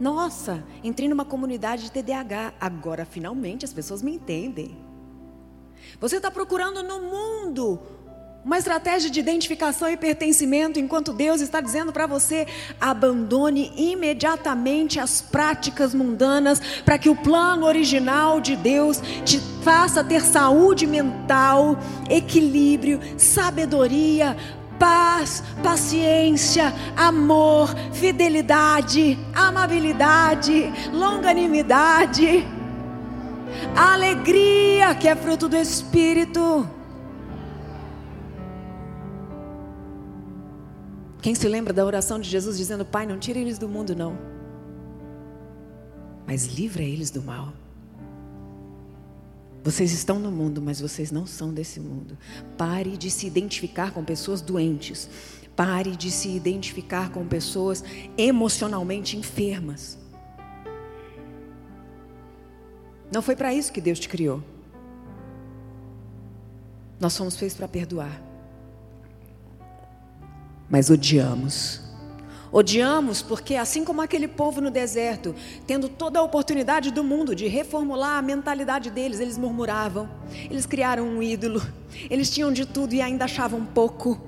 Nossa, 0.00 0.64
entrei 0.82 1.08
numa 1.08 1.24
comunidade 1.24 1.84
de 1.84 1.92
TDAH. 1.92 2.54
Agora, 2.60 3.04
finalmente, 3.04 3.64
as 3.64 3.72
pessoas 3.72 4.02
me 4.02 4.16
entendem. 4.16 4.76
Você 6.00 6.16
está 6.16 6.28
procurando 6.28 6.82
no 6.82 7.00
mundo 7.02 7.78
Uma 8.44 8.56
estratégia 8.56 9.10
de 9.10 9.18
identificação 9.18 9.90
e 9.90 9.96
pertencimento, 9.96 10.78
enquanto 10.78 11.12
Deus 11.12 11.40
está 11.40 11.60
dizendo 11.60 11.92
para 11.92 12.06
você: 12.06 12.46
abandone 12.80 13.72
imediatamente 13.76 15.00
as 15.00 15.20
práticas 15.20 15.92
mundanas, 15.92 16.60
para 16.84 16.98
que 16.98 17.10
o 17.10 17.16
plano 17.16 17.66
original 17.66 18.40
de 18.40 18.54
Deus 18.54 19.02
te 19.24 19.40
faça 19.62 20.04
ter 20.04 20.22
saúde 20.22 20.86
mental, 20.86 21.76
equilíbrio, 22.08 23.00
sabedoria, 23.18 24.36
paz, 24.78 25.42
paciência, 25.62 26.72
amor, 26.96 27.74
fidelidade, 27.92 29.18
amabilidade, 29.34 30.72
longanimidade, 30.92 32.46
alegria, 33.76 34.94
que 34.94 35.08
é 35.08 35.16
fruto 35.16 35.48
do 35.48 35.56
Espírito. 35.56 36.77
Quem 41.20 41.34
se 41.34 41.48
lembra 41.48 41.72
da 41.72 41.84
oração 41.84 42.18
de 42.18 42.28
Jesus 42.28 42.56
dizendo: 42.56 42.84
Pai, 42.84 43.06
não 43.06 43.18
tire 43.18 43.40
eles 43.40 43.58
do 43.58 43.68
mundo, 43.68 43.94
não, 43.94 44.16
mas 46.26 46.46
livra 46.46 46.82
eles 46.82 47.10
do 47.10 47.22
mal. 47.22 47.52
Vocês 49.64 49.92
estão 49.92 50.18
no 50.18 50.30
mundo, 50.30 50.62
mas 50.62 50.80
vocês 50.80 51.10
não 51.10 51.26
são 51.26 51.52
desse 51.52 51.80
mundo. 51.80 52.16
Pare 52.56 52.96
de 52.96 53.10
se 53.10 53.26
identificar 53.26 53.92
com 53.92 54.04
pessoas 54.04 54.40
doentes. 54.40 55.08
Pare 55.54 55.96
de 55.96 56.10
se 56.10 56.28
identificar 56.28 57.10
com 57.10 57.26
pessoas 57.26 57.82
emocionalmente 58.16 59.16
enfermas. 59.16 59.98
Não 63.12 63.20
foi 63.20 63.34
para 63.34 63.52
isso 63.52 63.72
que 63.72 63.80
Deus 63.80 63.98
te 63.98 64.08
criou. 64.08 64.42
Nós 67.00 67.12
somos 67.12 67.36
feitos 67.36 67.56
para 67.56 67.66
perdoar. 67.66 68.27
Mas 70.68 70.90
odiamos. 70.90 71.80
Odiamos 72.50 73.20
porque, 73.20 73.56
assim 73.56 73.84
como 73.84 74.00
aquele 74.00 74.26
povo 74.26 74.60
no 74.60 74.70
deserto, 74.70 75.34
tendo 75.66 75.88
toda 75.88 76.18
a 76.18 76.22
oportunidade 76.22 76.90
do 76.90 77.04
mundo 77.04 77.34
de 77.34 77.46
reformular 77.46 78.18
a 78.18 78.22
mentalidade 78.22 78.90
deles, 78.90 79.20
eles 79.20 79.36
murmuravam, 79.36 80.08
eles 80.50 80.64
criaram 80.64 81.06
um 81.06 81.22
ídolo, 81.22 81.60
eles 82.08 82.30
tinham 82.30 82.50
de 82.50 82.64
tudo 82.64 82.94
e 82.94 83.02
ainda 83.02 83.26
achavam 83.26 83.64
pouco. 83.64 84.18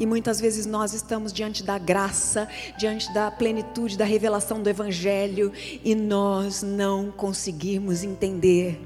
E 0.00 0.06
muitas 0.06 0.40
vezes 0.40 0.66
nós 0.66 0.94
estamos 0.94 1.32
diante 1.32 1.62
da 1.62 1.78
graça, 1.78 2.48
diante 2.76 3.12
da 3.12 3.30
plenitude, 3.30 3.96
da 3.96 4.04
revelação 4.04 4.62
do 4.62 4.68
Evangelho, 4.68 5.52
e 5.84 5.94
nós 5.94 6.62
não 6.62 7.10
conseguimos 7.10 8.02
entender 8.02 8.80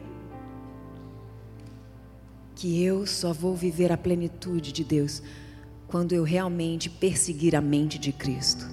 que 2.55 2.83
eu 2.83 3.07
só 3.07 3.33
vou 3.33 3.55
viver 3.55 3.93
a 3.93 3.97
plenitude 3.97 4.73
de 4.73 4.85
Deus 4.85 5.23
quando 5.95 6.13
eu 6.13 6.25
realmente 6.25 6.91
perseguir 6.91 7.55
a 7.55 7.61
mente 7.61 8.01
de 8.01 8.13
Cristo. 8.13 8.69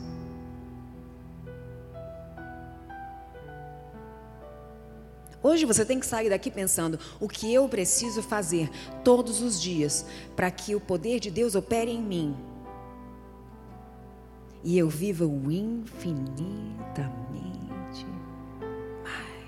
Hoje 5.43 5.63
você 5.63 5.85
tem 5.85 5.99
que 5.99 6.05
sair 6.07 6.31
daqui 6.31 6.49
pensando 6.49 6.97
o 7.19 7.27
que 7.27 7.53
eu 7.53 7.69
preciso 7.69 8.23
fazer 8.23 8.71
todos 9.03 9.39
os 9.39 9.61
dias 9.61 10.03
para 10.35 10.49
que 10.49 10.73
o 10.73 10.79
poder 10.79 11.19
de 11.19 11.29
Deus 11.29 11.53
opere 11.53 11.91
em 11.91 12.01
mim 12.01 12.35
e 14.63 14.75
eu 14.75 14.89
viva 14.89 15.23
o 15.23 15.51
infinitamente 15.51 18.07
mais. 19.03 19.45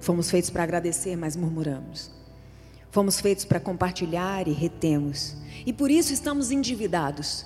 Fomos 0.00 0.30
feitos 0.30 0.48
para 0.48 0.62
agradecer, 0.62 1.14
mas 1.14 1.36
murmuramos. 1.36 2.23
Fomos 2.94 3.18
feitos 3.18 3.44
para 3.44 3.58
compartilhar 3.58 4.46
e 4.46 4.52
retemos. 4.52 5.34
E 5.66 5.72
por 5.72 5.90
isso 5.90 6.12
estamos 6.12 6.52
endividados. 6.52 7.44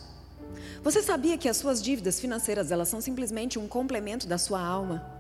Você 0.85 1.03
sabia 1.03 1.39
que 1.39 1.49
as 1.49 1.57
suas 1.57 1.83
dívidas 1.83 2.21
financeiras, 2.21 2.71
elas 2.71 2.91
são 2.91 3.01
simplesmente 3.01 3.59
um 3.59 3.67
complemento 3.67 4.27
da 4.27 4.37
sua 4.37 4.61
alma? 4.61 5.11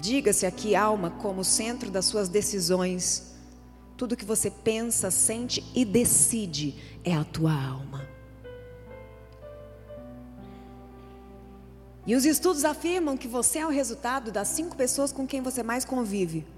Diga-se 0.00 0.46
aqui 0.46 0.74
alma 0.74 1.10
como 1.10 1.44
centro 1.44 1.90
das 1.90 2.06
suas 2.06 2.30
decisões. 2.30 3.34
Tudo 3.94 4.16
que 4.16 4.24
você 4.24 4.50
pensa, 4.50 5.10
sente 5.10 5.62
e 5.74 5.84
decide 5.84 6.82
é 7.04 7.14
a 7.14 7.24
tua 7.24 7.52
alma. 7.52 8.08
E 12.06 12.16
os 12.16 12.24
estudos 12.24 12.64
afirmam 12.64 13.18
que 13.18 13.28
você 13.28 13.58
é 13.58 13.66
o 13.66 13.70
resultado 13.70 14.32
das 14.32 14.48
cinco 14.48 14.74
pessoas 14.74 15.12
com 15.12 15.26
quem 15.26 15.42
você 15.42 15.62
mais 15.62 15.84
convive. 15.84 16.53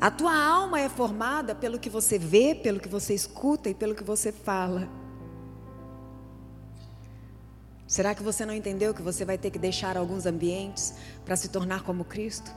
A 0.00 0.12
tua 0.12 0.32
alma 0.32 0.80
é 0.80 0.88
formada 0.88 1.56
pelo 1.56 1.78
que 1.78 1.90
você 1.90 2.18
vê, 2.18 2.54
pelo 2.54 2.78
que 2.78 2.88
você 2.88 3.14
escuta 3.14 3.68
e 3.68 3.74
pelo 3.74 3.96
que 3.96 4.04
você 4.04 4.30
fala. 4.30 4.88
Será 7.84 8.14
que 8.14 8.22
você 8.22 8.46
não 8.46 8.54
entendeu 8.54 8.94
que 8.94 9.02
você 9.02 9.24
vai 9.24 9.36
ter 9.36 9.50
que 9.50 9.58
deixar 9.58 9.96
alguns 9.96 10.24
ambientes 10.24 10.94
para 11.24 11.34
se 11.34 11.48
tornar 11.48 11.82
como 11.82 12.04
Cristo? 12.04 12.52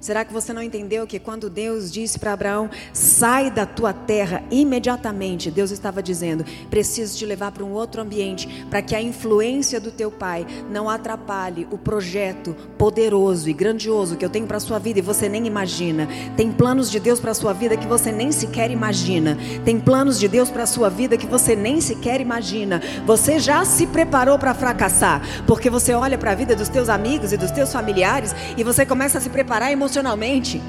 Será 0.00 0.24
que 0.24 0.32
você 0.32 0.52
não 0.52 0.62
entendeu 0.62 1.06
que 1.08 1.18
quando 1.18 1.50
Deus 1.50 1.90
disse 1.90 2.18
para 2.20 2.32
Abraão, 2.32 2.70
sai 2.92 3.50
da 3.50 3.66
tua 3.66 3.92
terra 3.92 4.44
imediatamente, 4.48 5.50
Deus 5.50 5.72
estava 5.72 6.00
dizendo, 6.00 6.44
preciso 6.70 7.18
te 7.18 7.26
levar 7.26 7.50
para 7.50 7.64
um 7.64 7.72
outro 7.72 8.00
ambiente, 8.00 8.64
para 8.70 8.80
que 8.80 8.94
a 8.94 9.02
influência 9.02 9.80
do 9.80 9.90
teu 9.90 10.10
pai 10.10 10.46
não 10.70 10.88
atrapalhe 10.88 11.66
o 11.72 11.76
projeto 11.76 12.54
poderoso 12.78 13.50
e 13.50 13.52
grandioso 13.52 14.16
que 14.16 14.24
eu 14.24 14.30
tenho 14.30 14.46
para 14.46 14.58
a 14.58 14.60
sua 14.60 14.78
vida 14.78 15.00
e 15.00 15.02
você 15.02 15.28
nem 15.28 15.46
imagina. 15.46 16.08
Tem 16.36 16.52
planos 16.52 16.88
de 16.90 17.00
Deus 17.00 17.18
para 17.18 17.32
a 17.32 17.34
sua 17.34 17.52
vida 17.52 17.76
que 17.76 17.86
você 17.86 18.12
nem 18.12 18.30
sequer 18.30 18.70
imagina. 18.70 19.36
Tem 19.64 19.80
planos 19.80 20.20
de 20.20 20.28
Deus 20.28 20.48
para 20.48 20.62
a 20.62 20.66
sua 20.66 20.88
vida 20.88 21.16
que 21.16 21.26
você 21.26 21.56
nem 21.56 21.80
sequer 21.80 22.20
imagina. 22.20 22.80
Você 23.04 23.40
já 23.40 23.64
se 23.64 23.86
preparou 23.88 24.38
para 24.38 24.54
fracassar, 24.54 25.44
porque 25.44 25.68
você 25.68 25.92
olha 25.92 26.16
para 26.16 26.30
a 26.30 26.36
vida 26.36 26.54
dos 26.54 26.68
teus 26.68 26.88
amigos 26.88 27.32
e 27.32 27.36
dos 27.36 27.50
teus 27.50 27.72
familiares 27.72 28.32
e 28.56 28.62
você 28.62 28.86
começa 28.86 29.18
a 29.18 29.20
se 29.20 29.28
preparar 29.28 29.72
emocionalmente 29.72 29.87
emocionalmente. 29.88 30.62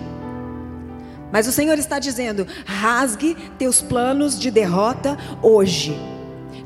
Mas 1.32 1.48
o 1.48 1.52
Senhor 1.52 1.78
está 1.78 2.00
dizendo: 2.00 2.48
rasgue 2.66 3.36
teus 3.58 3.82
planos 3.82 4.40
de 4.40 4.50
derrota 4.50 5.18
hoje. 5.42 6.00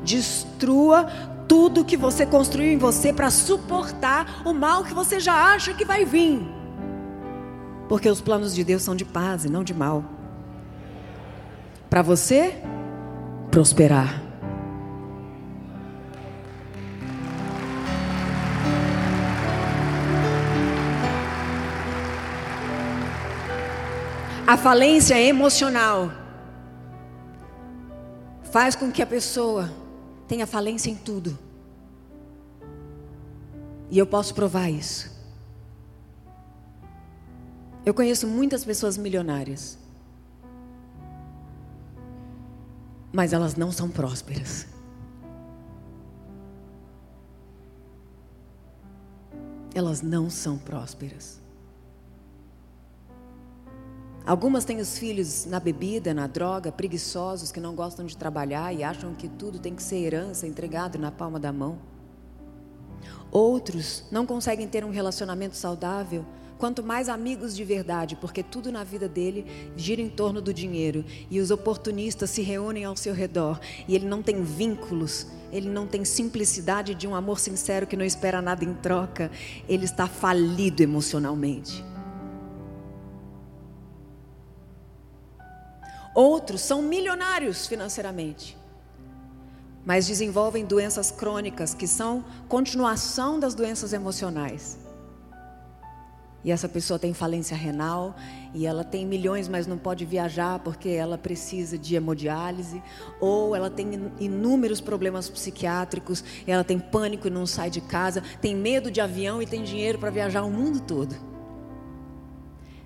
Destrua 0.02 1.04
tudo 1.48 1.84
que 1.84 1.96
você 1.96 2.24
construiu 2.24 2.72
em 2.72 2.78
você 2.78 3.12
para 3.12 3.30
suportar 3.30 4.42
o 4.44 4.54
mal 4.54 4.84
que 4.84 4.94
você 4.94 5.20
já 5.20 5.52
acha 5.52 5.74
que 5.74 5.84
vai 5.84 6.04
vir. 6.04 6.40
Porque 7.88 8.08
os 8.08 8.20
planos 8.20 8.54
de 8.54 8.64
Deus 8.64 8.82
são 8.82 8.96
de 8.96 9.04
paz 9.04 9.44
e 9.44 9.50
não 9.50 9.62
de 9.62 9.74
mal. 9.74 10.04
Para 11.90 12.00
você 12.00 12.54
prosperar. 13.50 14.23
A 24.54 24.56
falência 24.56 25.20
emocional 25.20 26.12
faz 28.52 28.76
com 28.76 28.92
que 28.92 29.02
a 29.02 29.06
pessoa 29.06 29.68
tenha 30.28 30.46
falência 30.46 30.88
em 30.88 30.94
tudo. 30.94 31.36
E 33.90 33.98
eu 33.98 34.06
posso 34.06 34.32
provar 34.32 34.70
isso. 34.70 35.10
Eu 37.84 37.92
conheço 37.92 38.28
muitas 38.28 38.64
pessoas 38.64 38.96
milionárias, 38.96 39.76
mas 43.12 43.32
elas 43.32 43.56
não 43.56 43.72
são 43.72 43.90
prósperas. 43.90 44.68
Elas 49.74 50.00
não 50.00 50.30
são 50.30 50.56
prósperas. 50.56 51.43
Algumas 54.26 54.64
têm 54.64 54.80
os 54.80 54.96
filhos 54.96 55.44
na 55.44 55.60
bebida, 55.60 56.14
na 56.14 56.26
droga, 56.26 56.72
preguiçosos 56.72 57.52
que 57.52 57.60
não 57.60 57.74
gostam 57.74 58.06
de 58.06 58.16
trabalhar 58.16 58.72
e 58.72 58.82
acham 58.82 59.12
que 59.14 59.28
tudo 59.28 59.58
tem 59.58 59.74
que 59.74 59.82
ser 59.82 59.96
herança 59.96 60.46
entregado 60.46 60.98
na 60.98 61.12
palma 61.12 61.38
da 61.38 61.52
mão. 61.52 61.78
Outros 63.30 64.04
não 64.10 64.24
conseguem 64.24 64.66
ter 64.66 64.82
um 64.82 64.90
relacionamento 64.90 65.56
saudável, 65.56 66.24
quanto 66.56 66.82
mais 66.82 67.10
amigos 67.10 67.54
de 67.54 67.64
verdade, 67.64 68.16
porque 68.16 68.42
tudo 68.42 68.72
na 68.72 68.82
vida 68.82 69.06
dele 69.06 69.44
gira 69.76 70.00
em 70.00 70.08
torno 70.08 70.40
do 70.40 70.54
dinheiro 70.54 71.04
e 71.30 71.38
os 71.38 71.50
oportunistas 71.50 72.30
se 72.30 72.40
reúnem 72.40 72.86
ao 72.86 72.96
seu 72.96 73.12
redor 73.12 73.60
e 73.86 73.94
ele 73.94 74.06
não 74.06 74.22
tem 74.22 74.42
vínculos, 74.42 75.26
ele 75.52 75.68
não 75.68 75.86
tem 75.86 76.02
simplicidade 76.02 76.94
de 76.94 77.06
um 77.06 77.14
amor 77.14 77.38
sincero 77.38 77.86
que 77.86 77.96
não 77.96 78.04
espera 78.06 78.40
nada 78.40 78.64
em 78.64 78.72
troca, 78.72 79.30
ele 79.68 79.84
está 79.84 80.06
falido 80.06 80.82
emocionalmente. 80.82 81.84
Outros 86.14 86.60
são 86.60 86.80
milionários 86.80 87.66
financeiramente, 87.66 88.56
mas 89.84 90.06
desenvolvem 90.06 90.64
doenças 90.64 91.10
crônicas 91.10 91.74
que 91.74 91.88
são 91.88 92.24
continuação 92.48 93.40
das 93.40 93.52
doenças 93.52 93.92
emocionais. 93.92 94.78
E 96.44 96.52
essa 96.52 96.68
pessoa 96.68 96.98
tem 96.98 97.12
falência 97.12 97.56
renal 97.56 98.14
e 98.52 98.64
ela 98.64 98.84
tem 98.84 99.04
milhões, 99.04 99.48
mas 99.48 99.66
não 99.66 99.78
pode 99.78 100.04
viajar 100.04 100.60
porque 100.60 100.90
ela 100.90 101.18
precisa 101.18 101.76
de 101.76 101.96
hemodiálise, 101.96 102.80
ou 103.18 103.56
ela 103.56 103.70
tem 103.70 103.88
inúmeros 104.20 104.80
problemas 104.80 105.28
psiquiátricos, 105.28 106.22
ela 106.46 106.62
tem 106.62 106.78
pânico 106.78 107.26
e 107.26 107.30
não 107.30 107.46
sai 107.46 107.70
de 107.70 107.80
casa, 107.80 108.22
tem 108.40 108.54
medo 108.54 108.90
de 108.90 109.00
avião 109.00 109.42
e 109.42 109.46
tem 109.46 109.64
dinheiro 109.64 109.98
para 109.98 110.10
viajar 110.10 110.44
o 110.44 110.50
mundo 110.50 110.80
todo. 110.80 111.33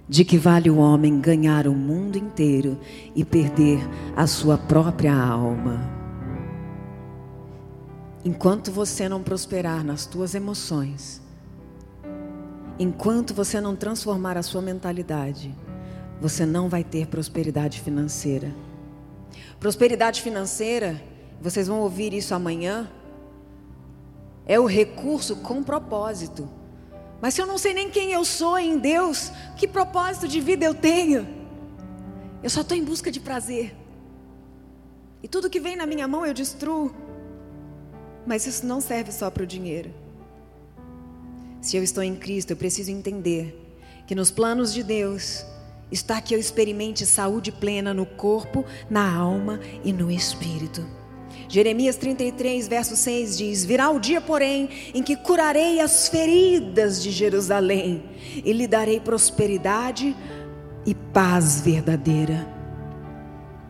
De 0.09 0.25
que 0.25 0.39
vale 0.39 0.71
o 0.71 0.79
homem 0.79 1.21
ganhar 1.21 1.67
o 1.67 1.75
mundo 1.75 2.17
inteiro 2.17 2.79
e 3.15 3.25
perder 3.25 3.79
a 4.17 4.27
sua 4.27 4.57
própria 4.57 5.15
alma? 5.15 5.81
Enquanto 8.25 8.73
você 8.73 9.09
não 9.09 9.23
prosperar 9.23 9.85
nas 9.85 10.07
tuas 10.07 10.35
emoções, 10.35 11.21
Enquanto 12.81 13.35
você 13.35 13.61
não 13.61 13.75
transformar 13.75 14.37
a 14.37 14.43
sua 14.43 14.63
mentalidade, 14.63 15.53
você 16.21 16.47
não 16.47 16.69
vai 16.69 16.85
ter 16.85 17.09
prosperidade 17.09 17.81
financeira. 17.81 18.55
Prosperidade 19.59 20.23
financeira, 20.23 21.03
vocês 21.41 21.67
vão 21.67 21.81
ouvir 21.81 22.13
isso 22.13 22.37
amanhã, 22.37 22.89
é 24.47 24.61
o 24.61 24.65
recurso 24.65 25.37
com 25.37 25.61
propósito. 25.61 26.49
Mas 27.21 27.35
se 27.35 27.43
eu 27.43 27.47
não 27.47 27.59
sei 27.59 27.75
nem 27.75 27.91
quem 27.91 28.13
eu 28.13 28.25
sou 28.25 28.59
em 28.59 28.79
Deus, 28.79 29.33
que 29.57 29.67
propósito 29.67 30.29
de 30.29 30.41
vida 30.41 30.65
eu 30.65 30.75
tenho? 30.75 31.27
Eu 32.43 32.51
só 32.51 32.61
estou 32.61 32.77
em 32.77 32.85
busca 32.85 33.11
de 33.11 33.19
prazer. 33.19 33.75
E 35.23 35.27
tudo 35.27 35.51
que 35.51 35.59
vem 35.59 35.77
na 35.77 35.87
minha 35.87 36.07
mão 36.07 36.25
eu 36.25 36.33
destruo. 36.33 36.95
Mas 38.25 38.47
isso 38.47 38.65
não 38.65 38.81
serve 38.81 39.11
só 39.11 39.31
para 39.31 39.43
o 39.43 39.47
dinheiro. 39.47 39.93
Se 41.61 41.77
eu 41.77 41.83
estou 41.83 42.05
em 42.05 42.15
Cristo, 42.15 42.53
eu 42.53 42.57
preciso 42.57 42.91
entender 42.91 43.77
que 44.07 44.15
nos 44.15 44.31
planos 44.31 44.73
de 44.73 44.83
Deus 44.83 45.45
está 45.91 46.21
que 46.21 46.35
eu 46.35 46.39
experimente 46.39 47.05
saúde 47.05 47.51
plena 47.51 47.93
no 47.93 48.07
corpo, 48.07 48.65
na 48.89 49.13
alma 49.13 49.59
e 49.83 49.93
no 49.93 50.11
espírito. 50.11 50.98
Jeremias 51.49 51.97
33, 51.97 52.69
verso 52.69 52.95
6 52.95 53.39
diz: 53.39 53.65
Virá 53.65 53.91
o 53.91 53.99
dia, 53.99 54.21
porém, 54.21 54.69
em 54.93 55.03
que 55.03 55.17
curarei 55.17 55.81
as 55.81 56.07
feridas 56.07 57.03
de 57.03 57.11
Jerusalém 57.11 58.03
e 58.45 58.53
lhe 58.53 58.67
darei 58.67 59.01
prosperidade 59.01 60.15
e 60.85 60.95
paz 60.95 61.63
verdadeira. 61.63 62.47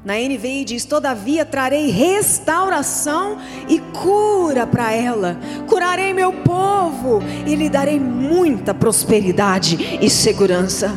Na 0.05 0.15
NVI 0.15 0.65
diz: 0.65 0.85
Todavia 0.85 1.45
trarei 1.45 1.89
restauração 1.91 3.39
e 3.69 3.79
cura 3.79 4.67
para 4.67 4.93
ela. 4.93 5.39
Curarei 5.69 6.13
meu 6.13 6.33
povo 6.33 7.21
e 7.47 7.55
lhe 7.55 7.71
darei 7.71 8.01
muita 8.01 8.75
prosperidade 8.75 9.99
e 10.03 10.11
segurança. 10.11 10.93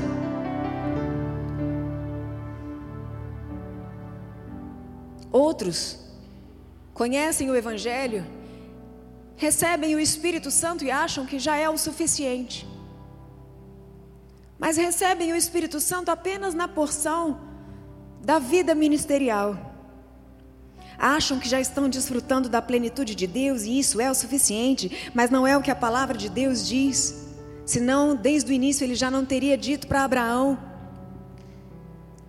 Outros 5.31 6.10
conhecem 7.01 7.49
o 7.49 7.55
Evangelho, 7.55 8.23
recebem 9.35 9.95
o 9.95 9.99
Espírito 9.99 10.51
Santo 10.51 10.85
e 10.85 10.91
acham 10.91 11.25
que 11.25 11.39
já 11.39 11.55
é 11.57 11.67
o 11.67 11.75
suficiente. 11.75 12.67
Mas 14.59 14.77
recebem 14.77 15.33
o 15.33 15.35
Espírito 15.35 15.79
Santo 15.79 16.11
apenas 16.11 16.53
na 16.53 16.67
porção 16.67 17.41
da 18.23 18.37
vida 18.37 18.75
ministerial. 18.75 19.57
Acham 20.95 21.39
que 21.39 21.49
já 21.49 21.59
estão 21.59 21.89
desfrutando 21.89 22.47
da 22.47 22.61
plenitude 22.61 23.15
de 23.15 23.25
Deus 23.25 23.63
e 23.63 23.79
isso 23.79 23.99
é 23.99 24.11
o 24.11 24.13
suficiente, 24.13 25.09
mas 25.11 25.31
não 25.31 25.47
é 25.47 25.57
o 25.57 25.63
que 25.63 25.71
a 25.71 25.75
palavra 25.75 26.15
de 26.15 26.29
Deus 26.29 26.67
diz. 26.67 27.25
Senão, 27.65 28.15
desde 28.15 28.51
o 28.51 28.53
início, 28.53 28.83
ele 28.83 28.93
já 28.93 29.09
não 29.09 29.25
teria 29.25 29.57
dito 29.57 29.87
para 29.87 30.03
Abraão 30.03 30.55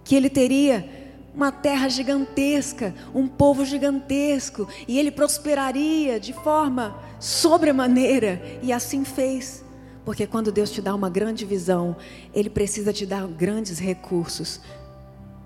que 0.02 0.14
ele 0.14 0.30
teria 0.30 1.01
uma 1.34 1.50
terra 1.50 1.88
gigantesca, 1.88 2.94
um 3.14 3.26
povo 3.26 3.64
gigantesco, 3.64 4.68
e 4.86 4.98
ele 4.98 5.10
prosperaria 5.10 6.20
de 6.20 6.32
forma 6.32 6.96
sobremaneira, 7.18 8.40
e 8.62 8.72
assim 8.72 9.04
fez. 9.04 9.64
Porque 10.04 10.26
quando 10.26 10.50
Deus 10.52 10.70
te 10.70 10.82
dá 10.82 10.94
uma 10.94 11.08
grande 11.08 11.44
visão, 11.44 11.96
Ele 12.34 12.50
precisa 12.50 12.92
te 12.92 13.06
dar 13.06 13.24
grandes 13.28 13.78
recursos 13.78 14.60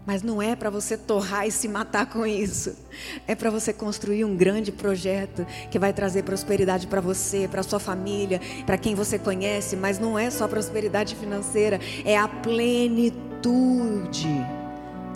mas 0.07 0.23
não 0.23 0.41
é 0.41 0.55
para 0.55 0.71
você 0.71 0.97
torrar 0.97 1.49
e 1.49 1.51
se 1.51 1.67
matar 1.67 2.07
com 2.07 2.25
isso. 2.25 2.77
É 3.27 3.35
para 3.35 3.51
você 3.51 3.73
construir 3.73 4.25
um 4.25 4.37
grande 4.37 4.71
projeto 4.71 5.45
que 5.69 5.81
vai 5.81 5.93
trazer 5.93 6.23
prosperidade 6.23 6.87
para 6.87 7.01
você, 7.01 7.49
para 7.49 7.65
sua 7.65 7.81
família, 7.81 8.41
para 8.65 8.79
quem 8.79 8.95
você 8.95 9.19
conhece, 9.19 9.75
mas 9.75 9.99
não 9.99 10.17
é 10.17 10.31
só 10.31 10.47
prosperidade 10.47 11.17
financeira, 11.17 11.81
é 12.05 12.17
a 12.17 12.29
plenitude 12.29 13.17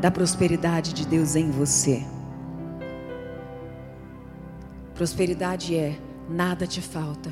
da 0.01 0.11
prosperidade 0.11 0.93
de 0.93 1.07
Deus 1.07 1.37
em 1.37 1.51
você. 1.51 2.03
Prosperidade 4.95 5.77
é 5.77 5.99
nada 6.29 6.67
te 6.67 6.81
falta 6.81 7.31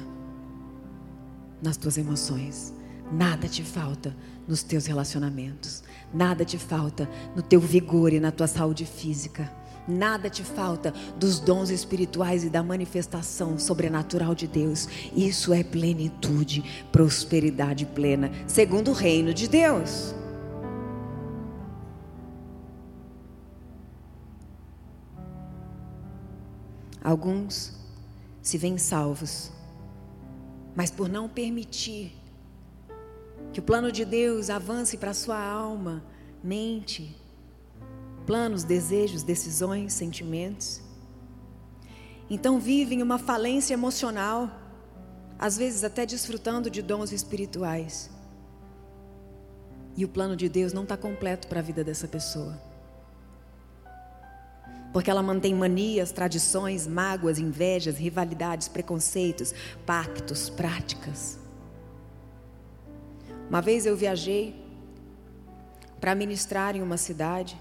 nas 1.62 1.76
tuas 1.76 1.98
emoções, 1.98 2.72
nada 3.10 3.48
te 3.48 3.62
falta 3.62 4.14
nos 4.46 4.62
teus 4.62 4.86
relacionamentos. 4.86 5.82
Nada 6.12 6.42
te 6.44 6.56
falta 6.56 7.08
no 7.36 7.42
teu 7.42 7.60
vigor 7.60 8.12
e 8.12 8.18
na 8.18 8.32
tua 8.32 8.46
saúde 8.46 8.86
física. 8.86 9.52
Nada 9.86 10.28
te 10.28 10.42
falta 10.42 10.92
dos 11.18 11.38
dons 11.38 11.70
espirituais 11.70 12.44
e 12.44 12.50
da 12.50 12.62
manifestação 12.62 13.58
sobrenatural 13.58 14.34
de 14.34 14.46
Deus. 14.46 14.88
Isso 15.14 15.52
é 15.52 15.62
plenitude, 15.62 16.64
prosperidade 16.90 17.86
plena, 17.86 18.30
segundo 18.46 18.90
o 18.90 18.94
reino 18.94 19.32
de 19.32 19.48
Deus. 19.48 20.14
Alguns 27.08 27.72
se 28.42 28.58
veem 28.58 28.76
salvos, 28.76 29.50
mas 30.76 30.90
por 30.90 31.08
não 31.08 31.26
permitir 31.26 32.12
que 33.50 33.60
o 33.60 33.62
plano 33.62 33.90
de 33.90 34.04
Deus 34.04 34.50
avance 34.50 34.98
para 34.98 35.14
sua 35.14 35.42
alma, 35.42 36.04
mente, 36.44 37.16
planos, 38.26 38.62
desejos, 38.62 39.22
decisões, 39.22 39.94
sentimentos. 39.94 40.82
Então 42.28 42.60
vivem 42.60 43.02
uma 43.02 43.18
falência 43.18 43.72
emocional, 43.72 44.50
às 45.38 45.56
vezes 45.56 45.84
até 45.84 46.04
desfrutando 46.04 46.70
de 46.70 46.82
dons 46.82 47.10
espirituais. 47.10 48.10
E 49.96 50.04
o 50.04 50.08
plano 50.08 50.36
de 50.36 50.46
Deus 50.46 50.74
não 50.74 50.82
está 50.82 50.94
completo 50.94 51.48
para 51.48 51.60
a 51.60 51.62
vida 51.62 51.82
dessa 51.82 52.06
pessoa. 52.06 52.67
Porque 54.92 55.10
ela 55.10 55.22
mantém 55.22 55.54
manias, 55.54 56.12
tradições, 56.12 56.86
mágoas, 56.86 57.38
invejas, 57.38 57.96
rivalidades, 57.96 58.68
preconceitos, 58.68 59.54
pactos, 59.84 60.48
práticas. 60.48 61.38
Uma 63.48 63.60
vez 63.60 63.86
eu 63.86 63.96
viajei 63.96 64.54
para 66.00 66.14
ministrar 66.14 66.76
em 66.76 66.82
uma 66.82 66.96
cidade 66.96 67.60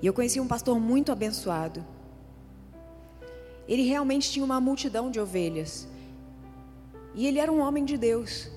e 0.00 0.06
eu 0.06 0.12
conheci 0.12 0.40
um 0.40 0.48
pastor 0.48 0.80
muito 0.80 1.12
abençoado. 1.12 1.84
Ele 3.68 3.82
realmente 3.82 4.30
tinha 4.30 4.44
uma 4.44 4.60
multidão 4.60 5.10
de 5.10 5.20
ovelhas 5.20 5.86
e 7.14 7.26
ele 7.26 7.38
era 7.38 7.52
um 7.52 7.60
homem 7.60 7.84
de 7.84 7.96
Deus. 7.96 8.50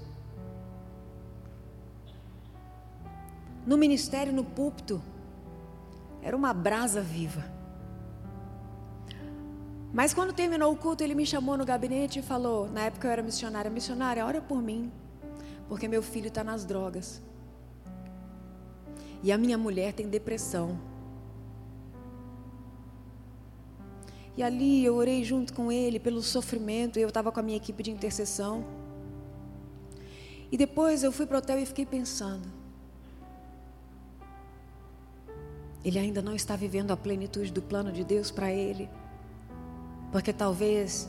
No 3.66 3.78
ministério, 3.78 4.32
no 4.32 4.44
púlpito, 4.44 5.02
era 6.26 6.36
uma 6.36 6.54
brasa 6.54 7.02
viva. 7.02 7.46
Mas 9.94 10.14
quando 10.14 10.34
terminou 10.34 10.74
o 10.74 10.76
culto, 10.76 11.04
ele 11.06 11.16
me 11.16 11.26
chamou 11.26 11.56
no 11.56 11.66
gabinete 11.66 12.20
e 12.20 12.22
falou: 12.22 12.70
na 12.70 12.82
época 12.90 13.08
eu 13.08 13.12
era 13.12 13.24
missionária, 13.24 13.72
missionária, 13.72 14.26
ora 14.26 14.42
por 14.42 14.62
mim 14.62 14.92
porque 15.68 15.88
meu 15.88 16.02
filho 16.02 16.28
está 16.28 16.44
nas 16.44 16.66
drogas. 16.66 17.22
E 19.24 19.32
a 19.32 19.38
minha 19.38 19.58
mulher 19.58 19.94
tem 19.94 20.08
depressão. 20.08 20.80
E 24.38 24.44
ali 24.44 24.84
eu 24.84 24.96
orei 24.96 25.24
junto 25.24 25.54
com 25.54 25.72
ele 25.72 26.00
pelo 26.00 26.22
sofrimento, 26.22 27.00
eu 27.00 27.08
estava 27.08 27.32
com 27.32 27.40
a 27.40 27.44
minha 27.44 27.58
equipe 27.58 27.82
de 27.82 27.92
intercessão. 27.92 28.66
E 30.52 30.58
depois 30.58 31.04
eu 31.04 31.12
fui 31.12 31.26
para 31.26 31.36
o 31.36 31.38
hotel 31.40 31.60
e 31.60 31.66
fiquei 31.66 31.86
pensando. 31.86 32.48
Ele 35.86 36.00
ainda 36.00 36.22
não 36.22 36.36
está 36.36 36.56
vivendo 36.56 36.92
a 36.92 36.98
plenitude 36.98 37.52
do 37.52 37.62
plano 37.62 37.92
de 37.92 38.04
Deus 38.04 38.32
para 38.32 38.52
ele. 38.52 38.90
Porque 40.12 40.34
talvez 40.34 41.08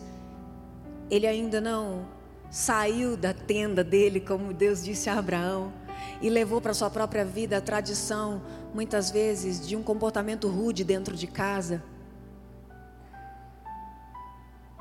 ele 1.10 1.26
ainda 1.26 1.60
não 1.60 2.06
saiu 2.50 3.16
da 3.16 3.32
tenda 3.32 3.82
dele, 3.82 4.20
como 4.20 4.52
Deus 4.52 4.84
disse 4.84 5.10
a 5.10 5.18
Abraão, 5.18 5.72
e 6.20 6.28
levou 6.28 6.60
para 6.60 6.74
sua 6.74 6.90
própria 6.90 7.24
vida 7.24 7.56
a 7.56 7.60
tradição, 7.60 8.42
muitas 8.74 9.10
vezes, 9.10 9.66
de 9.66 9.74
um 9.74 9.82
comportamento 9.82 10.46
rude 10.48 10.84
dentro 10.84 11.16
de 11.16 11.26
casa. 11.26 11.82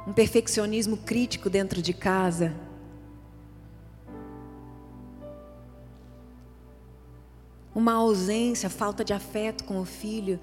um 0.08 0.14
perfeccionismo 0.14 0.98
crítico 0.98 1.50
dentro 1.50 1.82
de 1.82 1.94
casa. 1.94 2.54
Uma 7.76 7.94
ausência, 7.94 8.70
falta 8.70 9.04
de 9.04 9.14
afeto 9.14 9.66
com 9.66 9.80
o 9.80 9.86
filho 9.86 10.40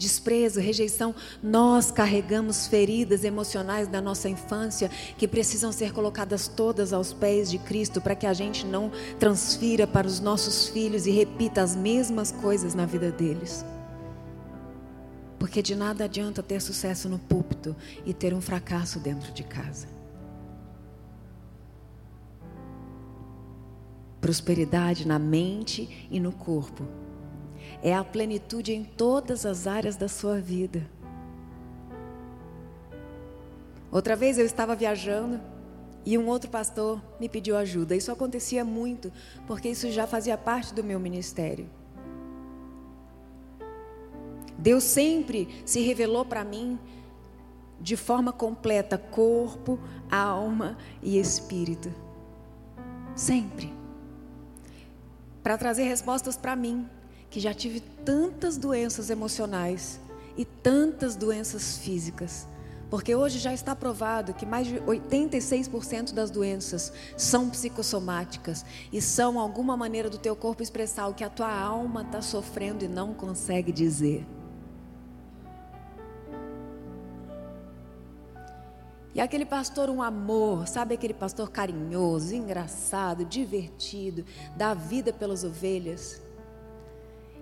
desprezo, 0.00 0.58
rejeição, 0.58 1.14
nós 1.42 1.90
carregamos 1.90 2.66
feridas 2.66 3.22
emocionais 3.22 3.86
da 3.86 4.00
nossa 4.00 4.30
infância 4.30 4.90
que 5.18 5.28
precisam 5.28 5.70
ser 5.70 5.92
colocadas 5.92 6.48
todas 6.48 6.94
aos 6.94 7.12
pés 7.12 7.50
de 7.50 7.58
Cristo 7.58 8.00
para 8.00 8.14
que 8.14 8.26
a 8.26 8.32
gente 8.32 8.64
não 8.64 8.90
transfira 9.18 9.86
para 9.86 10.06
os 10.06 10.18
nossos 10.18 10.68
filhos 10.68 11.06
e 11.06 11.10
repita 11.10 11.60
as 11.60 11.76
mesmas 11.76 12.32
coisas 12.32 12.74
na 12.74 12.86
vida 12.86 13.12
deles. 13.12 13.62
Porque 15.38 15.60
de 15.60 15.76
nada 15.76 16.04
adianta 16.04 16.42
ter 16.42 16.62
sucesso 16.62 17.06
no 17.06 17.18
púlpito 17.18 17.76
e 18.06 18.14
ter 18.14 18.32
um 18.32 18.40
fracasso 18.40 18.98
dentro 18.98 19.32
de 19.32 19.42
casa. 19.44 19.99
Prosperidade 24.20 25.06
na 25.06 25.18
mente 25.18 26.06
e 26.10 26.20
no 26.20 26.32
corpo 26.32 26.84
é 27.82 27.94
a 27.94 28.04
plenitude 28.04 28.72
em 28.72 28.84
todas 28.84 29.46
as 29.46 29.66
áreas 29.66 29.96
da 29.96 30.08
sua 30.08 30.40
vida. 30.40 30.86
Outra 33.90 34.14
vez 34.14 34.38
eu 34.38 34.44
estava 34.44 34.76
viajando 34.76 35.40
e 36.04 36.16
um 36.16 36.28
outro 36.28 36.50
pastor 36.50 37.02
me 37.18 37.28
pediu 37.28 37.56
ajuda. 37.56 37.96
Isso 37.96 38.12
acontecia 38.12 38.64
muito, 38.64 39.12
porque 39.46 39.68
isso 39.68 39.90
já 39.90 40.06
fazia 40.06 40.36
parte 40.38 40.72
do 40.72 40.84
meu 40.84 41.00
ministério. 41.00 41.68
Deus 44.56 44.84
sempre 44.84 45.48
se 45.64 45.80
revelou 45.80 46.24
para 46.24 46.44
mim 46.44 46.78
de 47.80 47.96
forma 47.96 48.30
completa 48.30 48.98
corpo, 48.98 49.80
alma 50.10 50.76
e 51.02 51.18
espírito. 51.18 51.90
Sempre. 53.16 53.79
Para 55.42 55.56
trazer 55.56 55.84
respostas 55.84 56.36
para 56.36 56.54
mim 56.54 56.88
que 57.30 57.40
já 57.40 57.54
tive 57.54 57.80
tantas 57.80 58.56
doenças 58.56 59.08
emocionais 59.08 60.00
e 60.36 60.44
tantas 60.44 61.16
doenças 61.16 61.78
físicas. 61.78 62.46
Porque 62.90 63.14
hoje 63.14 63.38
já 63.38 63.54
está 63.54 63.74
provado 63.76 64.34
que 64.34 64.44
mais 64.44 64.66
de 64.66 64.80
86% 64.80 66.12
das 66.12 66.28
doenças 66.28 66.92
são 67.16 67.48
psicossomáticas 67.48 68.64
e 68.92 69.00
são 69.00 69.38
alguma 69.38 69.76
maneira 69.76 70.10
do 70.10 70.18
teu 70.18 70.34
corpo 70.34 70.60
expressar 70.60 71.06
o 71.06 71.14
que 71.14 71.22
a 71.22 71.30
tua 71.30 71.52
alma 71.52 72.02
está 72.02 72.20
sofrendo 72.20 72.84
e 72.84 72.88
não 72.88 73.14
consegue 73.14 73.70
dizer. 73.70 74.26
E 79.12 79.20
aquele 79.20 79.44
pastor, 79.44 79.90
um 79.90 80.00
amor, 80.00 80.68
sabe 80.68 80.94
aquele 80.94 81.14
pastor 81.14 81.50
carinhoso, 81.50 82.34
engraçado, 82.34 83.24
divertido, 83.24 84.24
dá 84.56 84.72
vida 84.72 85.12
pelas 85.12 85.42
ovelhas. 85.42 86.22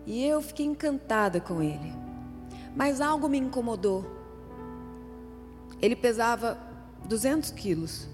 E 0.07 0.25
eu 0.25 0.41
fiquei 0.41 0.65
encantada 0.65 1.41
com 1.41 1.63
ele. 1.63 1.93
Mas 2.75 3.01
algo 3.01 3.29
me 3.29 3.37
incomodou. 3.37 4.05
Ele 5.83 5.95
pesava 5.95 6.59
200 7.05 7.51
quilos. 7.51 8.09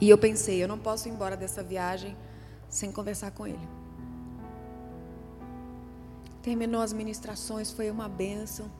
E 0.00 0.08
eu 0.08 0.18
pensei, 0.18 0.60
eu 0.60 0.66
não 0.66 0.78
posso 0.78 1.08
ir 1.08 1.12
embora 1.12 1.36
dessa 1.36 1.62
viagem 1.62 2.16
sem 2.68 2.90
conversar 2.90 3.30
com 3.30 3.46
ele. 3.46 3.81
Terminou 6.42 6.80
as 6.80 6.92
ministrações, 6.92 7.70
foi 7.70 7.90
uma 7.90 8.08
bênção. 8.08 8.70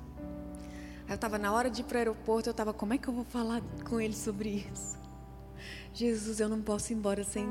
Eu 1.09 1.15
estava 1.15 1.39
na 1.39 1.53
hora 1.53 1.71
de 1.71 1.83
ir 1.83 1.85
para 1.85 1.97
o 1.97 1.99
aeroporto, 1.99 2.49
eu 2.49 2.53
estava, 2.53 2.73
como 2.73 2.95
é 2.95 2.99
que 2.99 3.09
eu 3.09 3.15
vou 3.15 3.25
falar 3.25 3.63
com 3.89 4.01
ele 4.01 4.15
sobre 4.15 4.67
isso? 4.73 4.99
Jesus, 5.95 6.41
eu 6.41 6.49
não 6.49 6.63
posso 6.63 6.93
ir 6.93 6.97
embora 6.97 7.23
sem, 7.23 7.47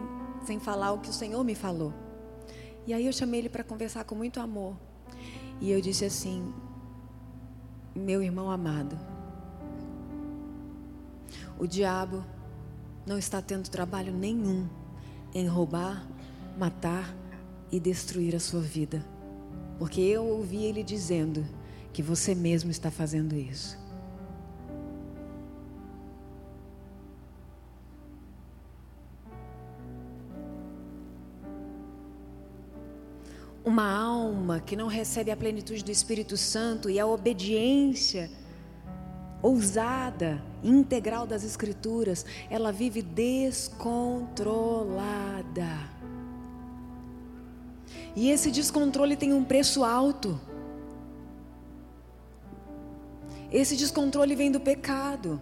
sem 0.45 0.59
falar 0.59 0.91
o 0.93 0.99
que 0.99 1.09
o 1.09 1.13
Senhor 1.13 1.43
me 1.43 1.55
falou. 1.55 1.93
E 2.87 2.93
aí 2.93 3.05
eu 3.05 3.13
chamei 3.13 3.39
ele 3.39 3.49
para 3.49 3.63
conversar 3.63 4.03
com 4.03 4.15
muito 4.15 4.39
amor. 4.39 4.75
E 5.59 5.69
eu 5.69 5.79
disse 5.79 6.03
assim: 6.03 6.53
Meu 7.95 8.23
irmão 8.23 8.49
amado, 8.49 8.97
o 11.59 11.67
diabo 11.67 12.25
não 13.05 13.17
está 13.17 13.41
tendo 13.41 13.69
trabalho 13.69 14.11
nenhum 14.11 14.67
em 15.33 15.47
roubar, 15.47 16.07
matar 16.57 17.15
e 17.71 17.79
destruir 17.79 18.35
a 18.35 18.39
sua 18.39 18.61
vida. 18.61 19.05
Porque 19.81 19.99
eu 19.99 20.23
ouvi 20.23 20.63
ele 20.63 20.83
dizendo 20.83 21.43
que 21.91 22.03
você 22.03 22.35
mesmo 22.35 22.69
está 22.69 22.91
fazendo 22.91 23.35
isso. 23.35 23.75
Uma 33.65 33.91
alma 33.91 34.59
que 34.59 34.75
não 34.75 34.85
recebe 34.85 35.31
a 35.31 35.35
plenitude 35.35 35.83
do 35.83 35.89
Espírito 35.89 36.37
Santo 36.37 36.87
e 36.87 36.99
a 36.99 37.07
obediência 37.07 38.29
ousada, 39.41 40.43
integral 40.63 41.25
das 41.25 41.43
Escrituras, 41.43 42.23
ela 42.51 42.71
vive 42.71 43.01
descontrolada. 43.01 46.00
E 48.15 48.29
esse 48.29 48.51
descontrole 48.51 49.15
tem 49.15 49.33
um 49.33 49.43
preço 49.43 49.83
alto. 49.83 50.39
Esse 53.51 53.75
descontrole 53.75 54.35
vem 54.35 54.51
do 54.51 54.59
pecado. 54.59 55.41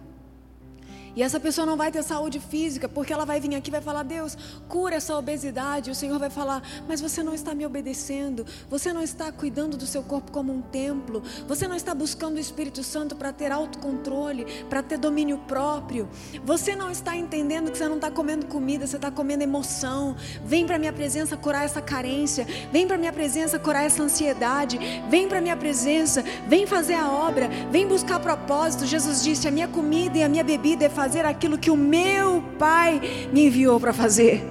E 1.14 1.22
essa 1.22 1.40
pessoa 1.40 1.66
não 1.66 1.76
vai 1.76 1.90
ter 1.90 2.02
saúde 2.02 2.38
física, 2.38 2.88
porque 2.88 3.12
ela 3.12 3.24
vai 3.24 3.40
vir 3.40 3.54
aqui 3.54 3.70
e 3.70 3.72
vai 3.72 3.80
falar: 3.80 4.02
Deus, 4.02 4.36
cura 4.68 4.96
essa 4.96 5.16
obesidade. 5.16 5.90
E 5.90 5.92
o 5.92 5.94
Senhor 5.94 6.18
vai 6.18 6.30
falar: 6.30 6.62
Mas 6.88 7.00
você 7.00 7.22
não 7.22 7.34
está 7.34 7.54
me 7.54 7.66
obedecendo, 7.66 8.46
você 8.68 8.92
não 8.92 9.02
está 9.02 9.30
cuidando 9.32 9.76
do 9.76 9.86
seu 9.86 10.02
corpo 10.02 10.30
como 10.30 10.52
um 10.52 10.62
templo, 10.62 11.22
você 11.46 11.66
não 11.66 11.76
está 11.76 11.94
buscando 11.94 12.36
o 12.36 12.40
Espírito 12.40 12.82
Santo 12.82 13.16
para 13.16 13.32
ter 13.32 13.50
autocontrole, 13.52 14.46
para 14.68 14.82
ter 14.82 14.98
domínio 14.98 15.38
próprio, 15.38 16.08
você 16.44 16.76
não 16.76 16.90
está 16.90 17.16
entendendo 17.16 17.70
que 17.70 17.78
você 17.78 17.88
não 17.88 17.96
está 17.96 18.10
comendo 18.10 18.46
comida, 18.46 18.86
você 18.86 18.96
está 18.96 19.10
comendo 19.10 19.42
emoção. 19.42 20.16
Vem 20.44 20.66
para 20.66 20.78
minha 20.78 20.92
presença 20.92 21.36
curar 21.36 21.64
essa 21.64 21.80
carência, 21.80 22.46
vem 22.70 22.86
para 22.86 22.98
minha 22.98 23.12
presença 23.12 23.58
curar 23.58 23.84
essa 23.84 24.02
ansiedade, 24.02 24.78
vem 25.08 25.28
para 25.28 25.40
minha 25.40 25.56
presença, 25.56 26.22
vem 26.46 26.66
fazer 26.66 26.94
a 26.94 27.10
obra, 27.10 27.48
vem 27.70 27.86
buscar 27.86 28.20
propósito. 28.20 28.86
Jesus 28.86 29.22
disse: 29.22 29.48
A 29.48 29.50
minha 29.50 29.68
comida 29.68 30.18
e 30.18 30.22
a 30.22 30.28
minha 30.28 30.44
bebida 30.44 30.84
é 30.84 30.88
fazer 31.00 31.24
aquilo 31.24 31.56
que 31.56 31.70
o 31.70 31.76
meu 31.78 32.42
Pai 32.58 33.00
me 33.32 33.46
enviou 33.46 33.80
para 33.80 33.90
fazer. 33.90 34.42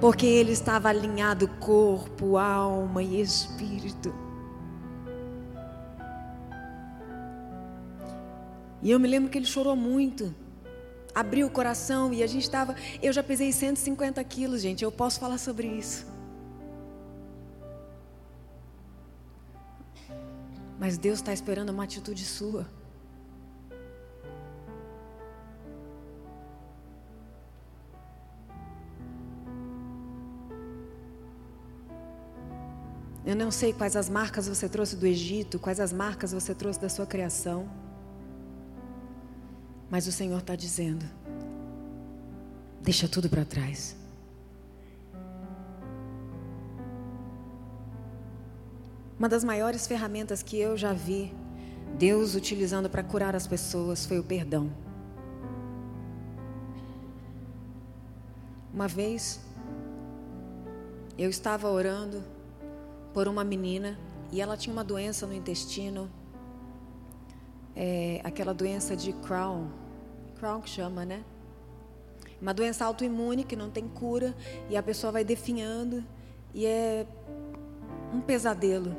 Porque 0.00 0.26
ele 0.26 0.50
estava 0.50 0.88
alinhado 0.88 1.46
corpo, 1.60 2.36
alma 2.36 3.00
e 3.04 3.20
espírito. 3.20 4.12
E 8.82 8.90
eu 8.90 8.98
me 8.98 9.06
lembro 9.06 9.30
que 9.30 9.38
ele 9.38 9.46
chorou 9.46 9.76
muito. 9.76 10.34
Abriu 11.14 11.46
o 11.46 11.50
coração 11.50 12.12
e 12.12 12.20
a 12.20 12.26
gente 12.26 12.42
estava. 12.42 12.74
Eu 13.00 13.12
já 13.12 13.22
pesei 13.22 13.52
150 13.52 14.24
quilos, 14.24 14.60
gente. 14.60 14.82
Eu 14.82 14.90
posso 14.90 15.20
falar 15.20 15.38
sobre 15.38 15.68
isso. 15.68 16.04
Mas 20.80 20.98
Deus 20.98 21.20
está 21.20 21.32
esperando 21.32 21.70
uma 21.70 21.84
atitude 21.84 22.24
sua. 22.24 22.66
Eu 33.24 33.36
não 33.36 33.50
sei 33.52 33.72
quais 33.72 33.94
as 33.94 34.08
marcas 34.08 34.48
você 34.48 34.68
trouxe 34.68 34.96
do 34.96 35.06
Egito, 35.06 35.58
quais 35.58 35.78
as 35.78 35.92
marcas 35.92 36.32
você 36.32 36.54
trouxe 36.54 36.80
da 36.80 36.88
sua 36.88 37.06
criação. 37.06 37.68
Mas 39.88 40.06
o 40.08 40.12
Senhor 40.12 40.38
está 40.38 40.56
dizendo: 40.56 41.04
deixa 42.80 43.06
tudo 43.06 43.28
para 43.28 43.44
trás. 43.44 43.96
Uma 49.16 49.28
das 49.28 49.44
maiores 49.44 49.86
ferramentas 49.86 50.42
que 50.42 50.58
eu 50.58 50.76
já 50.76 50.92
vi 50.92 51.32
Deus 51.96 52.34
utilizando 52.34 52.90
para 52.90 53.04
curar 53.04 53.36
as 53.36 53.46
pessoas 53.46 54.04
foi 54.04 54.18
o 54.18 54.24
perdão. 54.24 54.68
Uma 58.74 58.88
vez, 58.88 59.38
eu 61.16 61.30
estava 61.30 61.68
orando 61.70 62.31
por 63.12 63.28
uma 63.28 63.44
menina 63.44 63.98
e 64.30 64.40
ela 64.40 64.56
tinha 64.56 64.72
uma 64.72 64.84
doença 64.84 65.26
no 65.26 65.34
intestino, 65.34 66.10
é, 67.76 68.20
aquela 68.24 68.54
doença 68.54 68.96
de 68.96 69.12
Crohn, 69.12 69.66
Crohn 70.38 70.60
que 70.60 70.70
chama, 70.70 71.04
né? 71.04 71.22
Uma 72.40 72.52
doença 72.52 72.84
autoimune 72.84 73.44
que 73.44 73.54
não 73.54 73.70
tem 73.70 73.86
cura 73.86 74.34
e 74.68 74.76
a 74.76 74.82
pessoa 74.82 75.12
vai 75.12 75.24
definhando 75.24 76.04
e 76.54 76.66
é 76.66 77.06
um 78.12 78.20
pesadelo. 78.20 78.96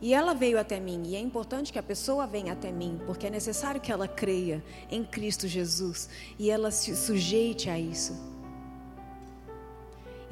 E 0.00 0.14
ela 0.14 0.32
veio 0.32 0.58
até 0.58 0.78
mim, 0.78 1.02
e 1.06 1.16
é 1.16 1.20
importante 1.20 1.72
que 1.72 1.78
a 1.78 1.82
pessoa 1.82 2.26
venha 2.26 2.52
até 2.52 2.70
mim, 2.70 3.00
porque 3.06 3.26
é 3.26 3.30
necessário 3.30 3.80
que 3.80 3.90
ela 3.90 4.06
creia 4.06 4.62
em 4.90 5.04
Cristo 5.04 5.48
Jesus 5.48 6.08
e 6.38 6.50
ela 6.50 6.70
se 6.70 6.94
sujeite 6.96 7.68
a 7.68 7.78
isso. 7.78 8.31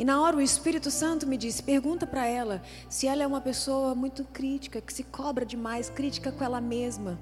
E 0.01 0.05
na 0.05 0.19
hora 0.19 0.35
o 0.35 0.41
Espírito 0.41 0.91
Santo 0.91 1.27
me 1.27 1.37
disse: 1.37 1.63
pergunta 1.63 2.07
para 2.07 2.27
ela 2.27 2.63
se 2.89 3.07
ela 3.07 3.23
é 3.23 3.27
uma 3.27 3.41
pessoa 3.43 3.95
muito 3.95 4.25
crítica, 4.25 4.81
que 4.81 4.95
se 4.95 5.05
cobra 5.05 5.45
demais, 5.45 5.91
crítica 5.91 6.33
com 6.33 6.43
ela 6.43 6.59
mesma. 6.59 7.21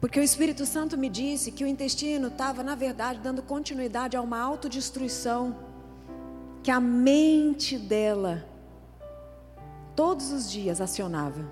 Porque 0.00 0.18
o 0.18 0.22
Espírito 0.22 0.64
Santo 0.64 0.96
me 0.96 1.10
disse 1.10 1.52
que 1.52 1.62
o 1.62 1.66
intestino 1.66 2.28
estava, 2.28 2.62
na 2.62 2.74
verdade, 2.74 3.20
dando 3.20 3.42
continuidade 3.42 4.16
a 4.16 4.22
uma 4.22 4.40
autodestruição, 4.40 5.54
que 6.62 6.70
a 6.70 6.80
mente 6.80 7.76
dela, 7.76 8.48
todos 9.94 10.32
os 10.32 10.50
dias, 10.50 10.80
acionava. 10.80 11.44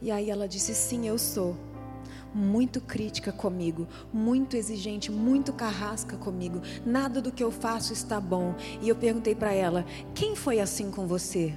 E 0.00 0.10
aí 0.10 0.30
ela 0.30 0.48
disse: 0.48 0.74
Sim, 0.74 1.06
eu 1.06 1.18
sou. 1.18 1.54
Muito 2.34 2.80
crítica 2.80 3.30
comigo, 3.32 3.86
muito 4.12 4.56
exigente, 4.56 5.10
muito 5.10 5.52
carrasca 5.52 6.16
comigo. 6.16 6.60
Nada 6.84 7.22
do 7.22 7.30
que 7.30 7.44
eu 7.44 7.52
faço 7.52 7.92
está 7.92 8.20
bom. 8.20 8.54
E 8.82 8.88
eu 8.88 8.96
perguntei 8.96 9.34
para 9.34 9.52
ela: 9.52 9.84
Quem 10.14 10.34
foi 10.34 10.60
assim 10.60 10.90
com 10.90 11.06
você? 11.06 11.56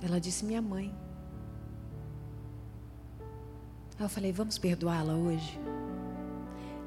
Ela 0.00 0.18
disse: 0.18 0.44
Minha 0.44 0.62
mãe. 0.62 0.94
Aí 3.98 4.04
eu 4.04 4.08
falei: 4.08 4.32
Vamos 4.32 4.58
perdoá-la 4.58 5.14
hoje? 5.14 5.60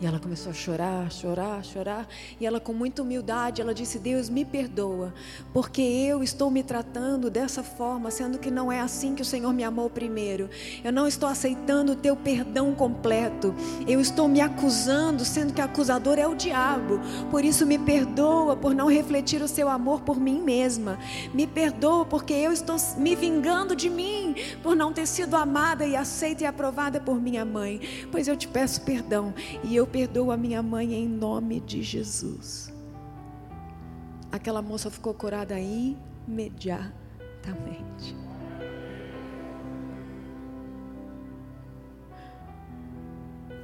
E 0.01 0.05
ela 0.05 0.19
começou 0.19 0.51
a 0.51 0.53
chorar, 0.53 1.09
chorar, 1.09 1.63
chorar. 1.63 2.07
E 2.39 2.45
ela, 2.45 2.59
com 2.59 2.73
muita 2.73 3.01
humildade, 3.01 3.61
ela 3.61 3.73
disse: 3.73 3.97
Deus, 3.97 4.29
me 4.29 4.43
perdoa, 4.43 5.13
porque 5.53 5.81
eu 5.81 6.21
estou 6.21 6.51
me 6.51 6.63
tratando 6.63 7.29
dessa 7.29 7.63
forma, 7.63 8.11
sendo 8.11 8.37
que 8.37 8.51
não 8.51 8.69
é 8.69 8.81
assim 8.81 9.15
que 9.15 9.21
o 9.21 9.25
Senhor 9.25 9.53
me 9.53 9.63
amou 9.63 9.89
primeiro. 9.89 10.49
Eu 10.83 10.91
não 10.91 11.07
estou 11.07 11.29
aceitando 11.29 11.93
o 11.93 11.95
teu 11.95 12.13
perdão 12.15 12.75
completo. 12.75 13.55
Eu 13.87 14.01
estou 14.01 14.27
me 14.27 14.41
acusando, 14.41 15.23
sendo 15.23 15.53
que 15.53 15.61
acusador 15.61 16.19
é 16.19 16.27
o 16.27 16.35
diabo. 16.35 16.99
Por 17.31 17.45
isso, 17.45 17.65
me 17.65 17.79
perdoa 17.79 18.57
por 18.57 18.75
não 18.75 18.87
refletir 18.87 19.41
o 19.41 19.47
seu 19.47 19.69
amor 19.69 20.01
por 20.01 20.19
mim 20.19 20.41
mesma. 20.41 20.99
Me 21.33 21.47
perdoa 21.47 22.03
porque 22.05 22.33
eu 22.33 22.51
estou 22.51 22.75
me 22.97 23.15
vingando 23.15 23.73
de 23.73 23.89
mim, 23.89 24.24
por 24.61 24.75
não 24.75 24.93
ter 24.93 25.07
sido 25.07 25.35
amada 25.35 25.85
e 25.85 25.95
aceita 25.95 26.43
e 26.43 26.45
aprovada 26.45 26.99
por 26.99 27.21
minha 27.21 27.45
mãe. 27.45 27.79
Pois 28.11 28.27
eu 28.27 28.35
te 28.35 28.47
peço 28.47 28.81
perdão. 28.81 29.33
E 29.63 29.75
eu 29.75 29.87
perdoo 29.87 30.31
a 30.31 30.37
minha 30.37 30.61
mãe 30.61 30.93
em 30.93 31.07
nome 31.07 31.59
de 31.59 31.81
Jesus. 31.81 32.71
Aquela 34.31 34.61
moça 34.61 34.91
ficou 34.91 35.13
curada 35.13 35.55
imediatamente. 35.59 38.15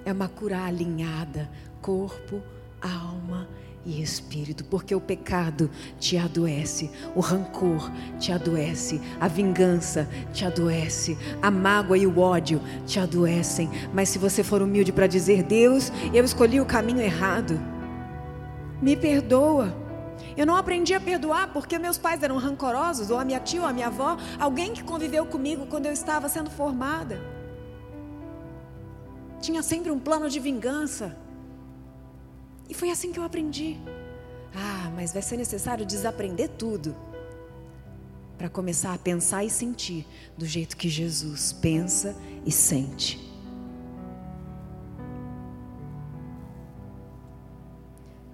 É 0.04 0.12
uma 0.12 0.28
cura 0.28 0.66
alinhada, 0.66 1.48
corpo, 1.82 2.42
alma 2.82 3.48
e 3.86 4.02
espírito, 4.02 4.64
porque 4.66 4.94
o 4.94 5.02
pecado 5.02 5.70
te 6.00 6.18
adoece, 6.18 6.92
o 7.16 7.20
rancor 7.20 7.92
te 8.20 8.32
adoece, 8.32 9.02
a 9.20 9.28
vingança 9.28 10.08
te 10.34 10.46
adoece, 10.46 11.18
a 11.42 11.50
mágoa 11.50 11.98
e 11.98 12.06
o 12.06 12.20
ódio 12.20 12.62
te 12.86 13.00
adoecem. 13.00 13.70
Mas 13.94 14.10
se 14.10 14.20
você 14.20 14.44
for 14.44 14.62
humilde 14.62 14.92
para 14.92 15.08
dizer, 15.08 15.44
Deus, 15.44 15.92
eu 16.14 16.24
escolhi 16.24 16.62
o 16.62 16.66
caminho 16.66 17.02
errado, 17.02 17.60
me 18.82 18.96
perdoa. 18.96 19.76
Eu 20.38 20.46
não 20.46 20.56
aprendi 20.56 20.94
a 20.94 21.00
perdoar 21.00 21.52
porque 21.52 21.78
meus 21.78 21.98
pais 21.98 22.22
eram 22.24 22.38
rancorosos, 22.38 23.10
ou 23.10 23.18
a 23.18 23.26
minha 23.26 23.40
tia, 23.40 23.62
ou 23.62 23.68
a 23.68 23.74
minha 23.74 23.88
avó, 23.88 24.18
alguém 24.40 24.74
que 24.74 24.84
conviveu 24.84 25.26
comigo 25.26 25.66
quando 25.66 25.88
eu 25.88 25.92
estava 25.92 26.30
sendo 26.30 26.50
formada. 26.50 27.20
Tinha 29.42 29.64
sempre 29.64 29.92
um 29.92 30.00
plano 30.00 30.30
de 30.30 30.40
vingança. 30.40 31.18
E 32.72 32.74
foi 32.74 32.90
assim 32.90 33.12
que 33.12 33.20
eu 33.20 33.24
aprendi. 33.26 33.78
Ah, 34.56 34.90
mas 34.96 35.12
vai 35.12 35.22
ser 35.22 35.36
necessário 35.36 35.86
desaprender 35.86 36.48
tudo 36.58 36.96
para 38.38 38.48
começar 38.48 38.94
a 38.94 38.98
pensar 38.98 39.44
e 39.44 39.50
sentir 39.50 40.08
do 40.38 40.46
jeito 40.46 40.78
que 40.78 40.88
Jesus 40.88 41.52
pensa 41.52 42.16
e 42.46 42.52
sente. 42.52 43.20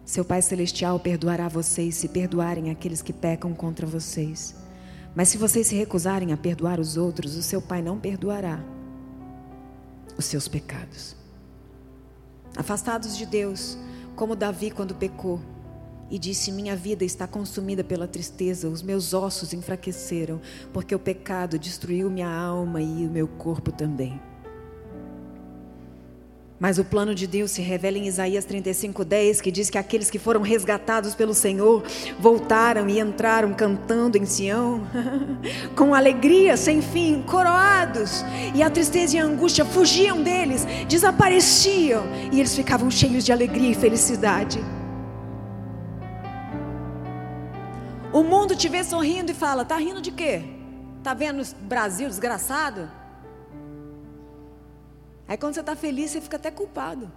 Seu 0.05 0.23
Pai 0.23 0.43
Celestial 0.43 0.99
perdoará 0.99 1.47
vocês 1.47 1.95
se 1.95 2.07
perdoarem 2.07 2.69
aqueles 2.69 3.01
que 3.01 3.11
pecam 3.11 3.55
contra 3.55 3.87
vocês. 3.87 4.55
Mas 5.15 5.29
se 5.29 5.37
vocês 5.39 5.65
se 5.65 5.75
recusarem 5.75 6.31
a 6.31 6.37
perdoar 6.37 6.79
os 6.79 6.95
outros, 6.95 7.35
o 7.35 7.41
seu 7.41 7.59
Pai 7.59 7.81
não 7.81 7.99
perdoará 7.99 8.63
os 10.15 10.25
seus 10.25 10.47
pecados. 10.47 11.15
Afastados 12.55 13.17
de 13.17 13.25
Deus, 13.25 13.77
como 14.17 14.35
Davi 14.35 14.71
quando 14.71 14.95
pecou 14.95 15.39
e 16.09 16.17
disse: 16.17 16.51
Minha 16.51 16.75
vida 16.75 17.05
está 17.05 17.27
consumida 17.27 17.83
pela 17.83 18.07
tristeza, 18.07 18.67
os 18.67 18.81
meus 18.81 19.13
ossos 19.13 19.53
enfraqueceram, 19.53 20.41
porque 20.73 20.93
o 20.93 20.99
pecado 20.99 21.57
destruiu 21.59 22.09
minha 22.09 22.29
alma 22.29 22.81
e 22.81 23.05
o 23.05 23.11
meu 23.11 23.27
corpo 23.27 23.71
também. 23.71 24.19
Mas 26.59 26.79
o 26.79 26.83
plano 26.83 27.13
de 27.13 27.27
Deus 27.27 27.51
se 27.51 27.61
revela 27.61 27.99
em 27.99 28.07
Isaías 28.07 28.43
35:10, 28.45 29.41
que 29.41 29.51
diz 29.51 29.69
que 29.69 29.77
aqueles 29.77 30.09
que 30.09 30.17
foram 30.17 30.41
resgatados 30.41 31.13
pelo 31.13 31.33
Senhor 31.33 31.83
voltaram 32.19 32.89
e 32.89 32.99
entraram 32.99 33.53
cantando 33.53 34.17
em 34.17 34.25
Sião, 34.25 34.81
com 35.77 35.93
alegria 35.93 36.57
sem 36.57 36.81
fim, 36.81 37.21
coroados, 37.21 38.25
e 38.55 38.63
a 38.63 38.71
tristeza 38.71 39.17
e 39.17 39.19
a 39.19 39.23
angústia 39.23 39.65
fugiam 39.65 40.23
deles, 40.23 40.65
desapareciam, 40.87 42.03
e 42.31 42.39
eles 42.39 42.55
ficavam 42.55 42.89
cheios 42.89 43.23
de 43.23 43.31
alegria 43.31 43.69
e 43.69 43.75
felicidade. 43.75 44.59
O 48.11 48.23
mundo 48.23 48.55
te 48.55 48.67
vê 48.67 48.83
sorrindo 48.83 49.31
e 49.31 49.35
fala: 49.35 49.63
"Tá 49.63 49.77
rindo 49.77 50.01
de 50.01 50.09
quê? 50.09 50.41
Tá 51.03 51.13
vendo 51.13 51.43
o 51.43 51.65
Brasil 51.65 52.09
desgraçado?" 52.09 52.89
Aí 55.27 55.37
quando 55.37 55.53
você 55.53 55.59
está 55.59 55.75
feliz, 55.75 56.11
você 56.11 56.21
fica 56.21 56.37
até 56.37 56.49
culpado. 56.49 57.11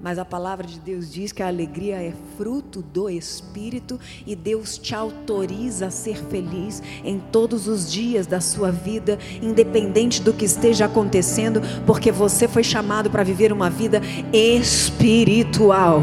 Mas 0.00 0.16
a 0.16 0.24
palavra 0.24 0.64
de 0.64 0.78
Deus 0.78 1.12
diz 1.12 1.32
que 1.32 1.42
a 1.42 1.48
alegria 1.48 1.96
é 1.96 2.12
fruto 2.36 2.80
do 2.82 3.10
Espírito 3.10 3.98
e 4.24 4.36
Deus 4.36 4.78
te 4.78 4.94
autoriza 4.94 5.86
a 5.86 5.90
ser 5.90 6.16
feliz 6.26 6.80
em 7.02 7.18
todos 7.18 7.66
os 7.66 7.90
dias 7.90 8.24
da 8.24 8.40
sua 8.40 8.70
vida, 8.70 9.18
independente 9.42 10.22
do 10.22 10.32
que 10.32 10.44
esteja 10.44 10.84
acontecendo, 10.84 11.60
porque 11.84 12.12
você 12.12 12.46
foi 12.46 12.62
chamado 12.62 13.10
para 13.10 13.24
viver 13.24 13.52
uma 13.52 13.68
vida 13.68 14.00
espiritual. 14.32 16.02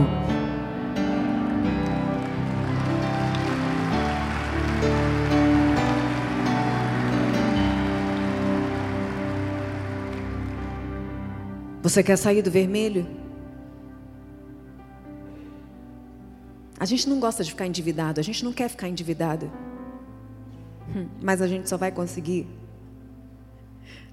Você 11.86 12.02
quer 12.02 12.18
sair 12.18 12.42
do 12.42 12.50
vermelho? 12.50 13.08
A 16.80 16.84
gente 16.84 17.08
não 17.08 17.20
gosta 17.20 17.44
de 17.44 17.52
ficar 17.52 17.68
endividado, 17.68 18.20
a 18.20 18.24
gente 18.24 18.44
não 18.44 18.52
quer 18.52 18.70
ficar 18.70 18.90
endividado. 18.90 19.52
Hum, 20.90 21.08
mas 21.22 21.44
a 21.44 21.48
gente 21.48 21.70
só 21.70 21.78
vai 21.78 21.92
conseguir 21.92 22.48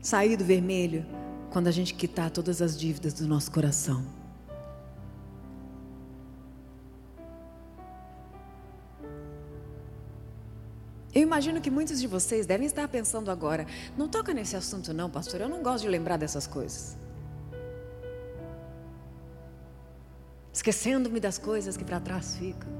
sair 0.03 0.37
do 0.37 0.45
vermelho 0.45 1.07
quando 1.51 1.67
a 1.67 1.71
gente 1.71 1.95
quitar 1.95 2.31
todas 2.31 2.61
as 2.61 2.79
dívidas 2.79 3.15
do 3.15 3.27
nosso 3.27 3.51
coração. 3.51 4.05
Eu 11.15 11.23
imagino 11.23 11.59
que 11.59 11.71
muitos 11.71 11.99
de 11.99 12.07
vocês 12.07 12.45
devem 12.45 12.67
estar 12.67 12.87
pensando 12.87 13.31
agora: 13.31 13.67
não 13.97 14.09
toca 14.09 14.35
nesse 14.35 14.57
assunto, 14.57 14.93
não, 14.93 15.09
pastor. 15.09 15.41
Eu 15.41 15.49
não 15.49 15.63
gosto 15.63 15.85
de 15.85 15.89
lembrar 15.89 16.19
dessas 16.19 16.47
coisas. 16.47 17.01
Esquecendo-me 20.53 21.19
das 21.19 21.39
coisas 21.39 21.77
que 21.77 21.85
para 21.85 22.01
trás 22.01 22.37
ficam. 22.37 22.71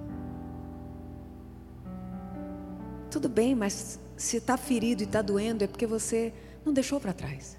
Tudo 3.11 3.29
bem, 3.29 3.55
mas 3.55 3.99
se 4.17 4.37
está 4.37 4.57
ferido 4.57 5.03
e 5.03 5.05
está 5.05 5.21
doendo 5.23 5.65
é 5.65 5.67
porque 5.67 5.87
você 5.87 6.33
não 6.65 6.73
deixou 6.73 7.01
para 7.01 7.13
trás. 7.13 7.57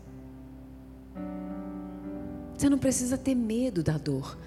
Você 2.57 2.69
não 2.69 2.77
precisa 2.77 3.17
ter 3.17 3.35
medo 3.35 3.83
da 3.83 3.97
dor, 3.97 4.37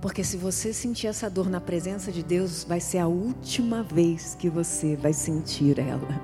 porque 0.00 0.24
se 0.24 0.36
você 0.36 0.72
sentir 0.72 1.06
essa 1.06 1.28
dor 1.28 1.50
na 1.50 1.60
presença 1.60 2.10
de 2.10 2.22
Deus, 2.22 2.64
vai 2.64 2.80
ser 2.80 2.98
a 2.98 3.06
última 3.06 3.82
vez 3.82 4.34
que 4.34 4.48
você 4.48 4.96
vai 4.96 5.12
sentir 5.12 5.78
ela. 5.78 6.20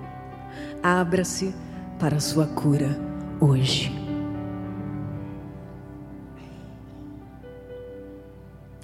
Abra-se 0.82 1.54
para 1.98 2.16
a 2.16 2.20
sua 2.20 2.46
cura 2.46 2.98
hoje. 3.40 4.07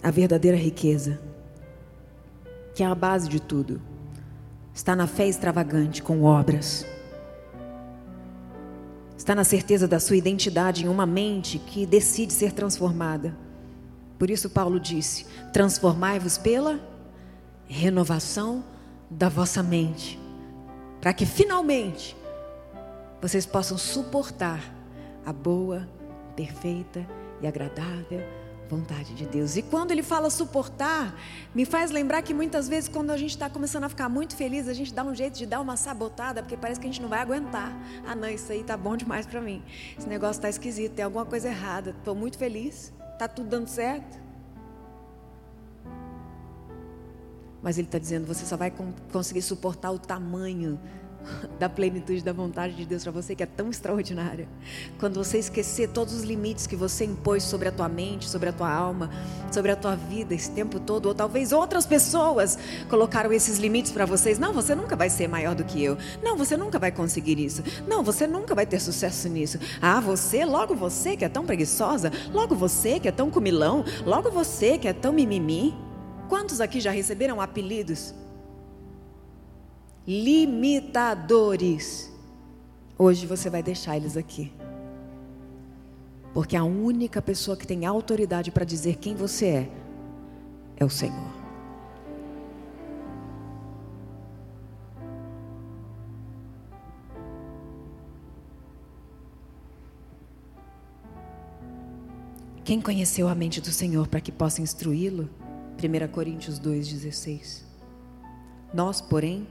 A 0.05 0.11
verdadeira 0.11 0.57
riqueza, 0.57 1.19
que 2.75 2.83
é 2.83 2.87
a 2.87 2.95
base 2.95 3.27
de 3.27 3.41
tudo, 3.41 3.81
está 4.75 4.95
na 4.95 5.07
fé 5.07 5.27
extravagante 5.27 6.03
com 6.03 6.25
obras. 6.25 6.85
Está 9.17 9.35
na 9.35 9.45
certeza 9.45 9.89
da 9.89 9.99
sua 9.99 10.17
identidade 10.17 10.85
em 10.85 10.89
uma 10.89 11.07
mente 11.07 11.59
que 11.59 11.87
decide 11.87 12.35
ser 12.35 12.53
transformada. 12.53 13.35
Por 14.19 14.29
isso, 14.29 14.51
Paulo 14.51 14.79
disse: 14.79 15.25
transformai-vos 15.55 16.37
pela 16.37 16.79
renovação 17.67 18.63
da 19.09 19.31
vossa 19.31 19.63
mente, 19.63 20.21
para 21.01 21.15
que 21.15 21.25
finalmente 21.25 22.15
vocês 23.23 23.47
possam 23.47 23.79
suportar 23.79 24.61
a 25.25 25.33
boa, 25.33 25.89
perfeita 26.37 27.07
e 27.41 27.47
agradável 27.47 28.44
vontade 28.69 29.15
de 29.15 29.27
Deus. 29.27 29.57
E 29.57 29.63
quando 29.63 29.91
ele 29.91 30.03
fala 30.03 30.31
suportar, 30.31 31.15
me 31.55 31.65
faz 31.65 31.91
lembrar 31.91 32.23
que 32.23 32.33
muitas 32.33 32.69
vezes, 32.69 32.89
quando 32.89 33.11
a 33.11 33.17
gente 33.17 33.31
está 33.31 33.49
começando 33.49 33.85
a 33.85 33.89
ficar 33.89 34.09
muito 34.09 34.37
feliz, 34.37 34.69
a 34.69 34.73
gente 34.73 34.93
dá 34.93 35.05
um 35.05 35.15
jeito 35.15 35.37
de 35.37 35.47
dar 35.47 35.61
uma 35.61 35.77
sabotada, 35.77 36.43
porque 36.43 36.57
parece 36.57 36.81
que 36.81 36.87
a 36.87 36.91
gente 36.91 37.03
não 37.03 37.09
vai 37.09 37.21
aguentar. 37.21 37.73
Ah, 38.07 38.15
não, 38.15 38.29
isso 38.29 38.51
aí 38.51 38.63
tá 38.63 38.77
bom 38.77 38.97
demais 38.97 39.27
para 39.27 39.41
mim. 39.41 39.63
Esse 39.99 40.09
negócio 40.09 40.39
está 40.39 40.49
esquisito, 40.49 40.93
tem 40.93 41.05
alguma 41.05 41.25
coisa 41.25 41.49
errada. 41.49 41.91
Estou 41.91 42.15
muito 42.15 42.39
feliz, 42.39 42.93
tá 43.19 43.29
tudo 43.29 43.49
dando 43.49 43.69
certo. 43.69 44.25
Mas 47.63 47.79
ele 47.79 47.89
está 47.89 47.99
dizendo: 47.99 48.27
você 48.27 48.45
só 48.45 48.57
vai 48.57 48.73
conseguir 49.11 49.43
suportar 49.43 49.91
o 49.91 49.99
tamanho 49.99 50.79
da 51.59 51.69
plenitude 51.69 52.23
da 52.23 52.33
vontade 52.33 52.75
de 52.75 52.85
Deus 52.85 53.03
para 53.03 53.13
você, 53.13 53.35
que 53.35 53.43
é 53.43 53.47
tão 53.47 53.71
extraordinária. 53.71 54.49
Quando 54.99 55.23
você 55.23 55.39
esquecer 55.39 55.89
todos 55.89 56.15
os 56.15 56.23
limites 56.23 56.67
que 56.67 56.77
você 56.77 57.05
impôs 57.05 57.43
sobre 57.43 57.69
a 57.69 57.73
tua 57.73 57.89
mente, 57.89 58.29
sobre 58.29 58.49
a 58.49 58.53
tua 58.53 58.71
alma, 58.71 59.11
sobre 59.53 59.71
a 59.71 59.77
tua 59.77 59.95
vida 59.95 60.35
esse 60.35 60.51
tempo 60.51 60.81
todo, 60.81 61.07
ou 61.07 61.15
talvez 61.15 61.53
outras 61.53 61.87
pessoas 61.87 62.59
colocaram 62.89 63.33
esses 63.33 63.59
limites 63.59 63.93
para 63.93 64.07
vocês. 64.07 64.39
Não, 64.39 64.53
você 64.53 64.75
nunca 64.75 64.97
vai 64.97 65.11
ser 65.11 65.29
maior 65.29 65.55
do 65.55 65.65
que 65.65 65.83
eu. 65.83 65.97
Não, 66.23 66.37
você 66.37 66.57
nunca 66.57 66.79
vai 66.79 66.91
conseguir 66.91 67.39
isso. 67.39 67.63
Não, 67.87 68.03
você 68.03 68.27
nunca 68.27 68.55
vai 68.55 68.67
ter 68.67 68.81
sucesso 68.81 69.29
nisso. 69.29 69.59
Ah, 69.81 70.01
você, 70.01 70.45
logo 70.45 70.75
você 70.75 71.17
que 71.17 71.25
é 71.25 71.29
tão 71.29 71.45
preguiçosa, 71.45 72.11
logo 72.33 72.55
você 72.55 72.99
que 72.99 73.09
é 73.09 73.13
tão 73.13 73.31
comilão, 73.31 73.85
logo 74.05 74.31
você 74.31 74.79
que 74.79 74.89
é 74.89 74.93
tão 74.93 75.13
mimimi. 75.13 75.75
Quantos 76.29 76.61
aqui 76.61 76.81
já 76.81 76.91
receberam 76.91 77.41
apelidos? 77.41 78.15
Limitadores. 80.07 82.13
Hoje 82.99 83.27
você 83.27 83.51
vai 83.51 83.63
deixar 83.63 83.97
eles 83.97 84.17
aqui. 84.17 84.53
Porque 86.33 86.57
a 86.57 86.65
única 86.65 87.23
pessoa 87.23 87.57
que 87.57 87.67
tem 87.67 87.87
autoridade 87.87 88.51
para 88.51 88.65
dizer 88.65 88.97
quem 88.97 89.15
você 89.15 89.47
é 89.47 89.71
é 90.77 90.85
o 90.85 90.91
Senhor. 90.91 91.45
Quem 102.65 102.81
conheceu 102.81 103.29
a 103.29 103.35
mente 103.35 103.61
do 103.61 103.71
Senhor 103.71 104.09
para 104.09 104.21
que 104.21 104.33
possa 104.33 104.63
instruí-lo? 104.63 105.29
1 105.79 106.09
Coríntios 106.11 106.59
2,16. 106.59 107.63
Nós, 108.73 109.03
porém, 109.03 109.47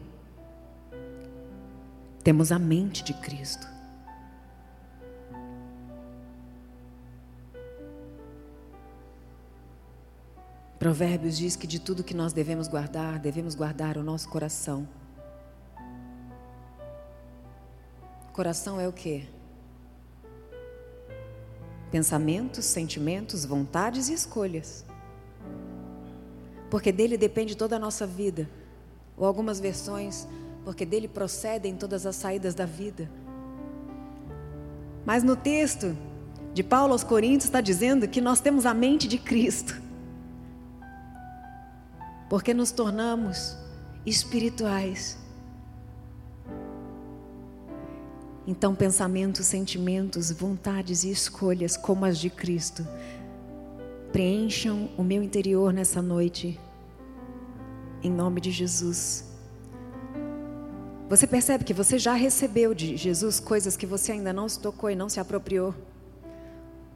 temos 2.24 2.52
a 2.52 2.58
mente 2.58 3.04
de 3.04 3.14
Cristo. 3.14 3.68
Provérbios 10.80 11.38
diz 11.38 11.56
que 11.56 11.68
de 11.68 11.80
tudo 11.80 12.04
que 12.04 12.14
nós 12.14 12.34
devemos 12.34 12.68
guardar, 12.68 13.20
devemos 13.20 13.56
guardar 13.56 13.98
o 13.98 14.04
nosso 14.04 14.30
coração. 14.30 14.88
Coração 18.32 18.80
é 18.80 18.88
o 18.88 18.92
que? 18.92 19.28
Pensamentos, 21.92 22.66
sentimentos, 22.66 23.46
vontades 23.46 24.10
e 24.10 24.14
escolhas. 24.14 24.84
Porque 26.70 26.92
dele 26.92 27.18
depende 27.18 27.56
toda 27.56 27.76
a 27.76 27.80
nossa 27.80 28.08
vida. 28.08 28.50
Ou 29.16 29.26
algumas 29.28 29.60
versões 29.60 30.28
porque 30.64 30.86
dele 30.86 31.08
procedem 31.08 31.76
todas 31.76 32.06
as 32.06 32.16
saídas 32.16 32.56
da 32.56 32.66
vida. 32.66 33.10
Mas 35.06 35.24
no 35.24 35.36
texto 35.36 35.96
de 36.54 36.64
Paulo 36.64 36.94
aos 36.94 37.04
Coríntios 37.04 37.46
está 37.46 37.62
dizendo 37.62 38.08
que 38.08 38.22
nós 38.22 38.40
temos 38.40 38.66
a 38.66 38.74
mente 38.74 39.08
de 39.08 39.18
Cristo, 39.18 39.82
porque 42.30 42.54
nos 42.54 42.72
tornamos 42.72 43.58
espirituais. 44.06 45.18
Então, 48.46 48.76
pensamentos, 48.76 49.46
sentimentos, 49.46 50.32
vontades 50.32 51.04
e 51.04 51.12
escolhas 51.12 51.78
como 51.78 52.06
as 52.06 52.18
de 52.18 52.30
Cristo 52.30 52.86
preencham 54.12 54.90
o 54.98 55.04
meu 55.04 55.24
interior 55.24 55.74
nessa 55.74 56.02
noite, 56.02 56.60
em 58.04 58.12
nome 58.12 58.42
de 58.42 58.52
Jesus. 58.52 59.33
Você 61.14 61.28
percebe 61.28 61.64
que 61.64 61.76
você 61.76 62.00
já 62.00 62.16
recebeu 62.16 62.74
de 62.74 62.98
Jesus 62.98 63.40
coisas 63.40 63.78
que 63.78 63.86
você 63.86 64.14
ainda 64.14 64.34
não 64.34 64.50
se 64.50 64.60
tocou 64.60 64.90
e 64.90 64.96
não 64.96 65.08
se 65.08 65.20
apropriou. 65.20 65.76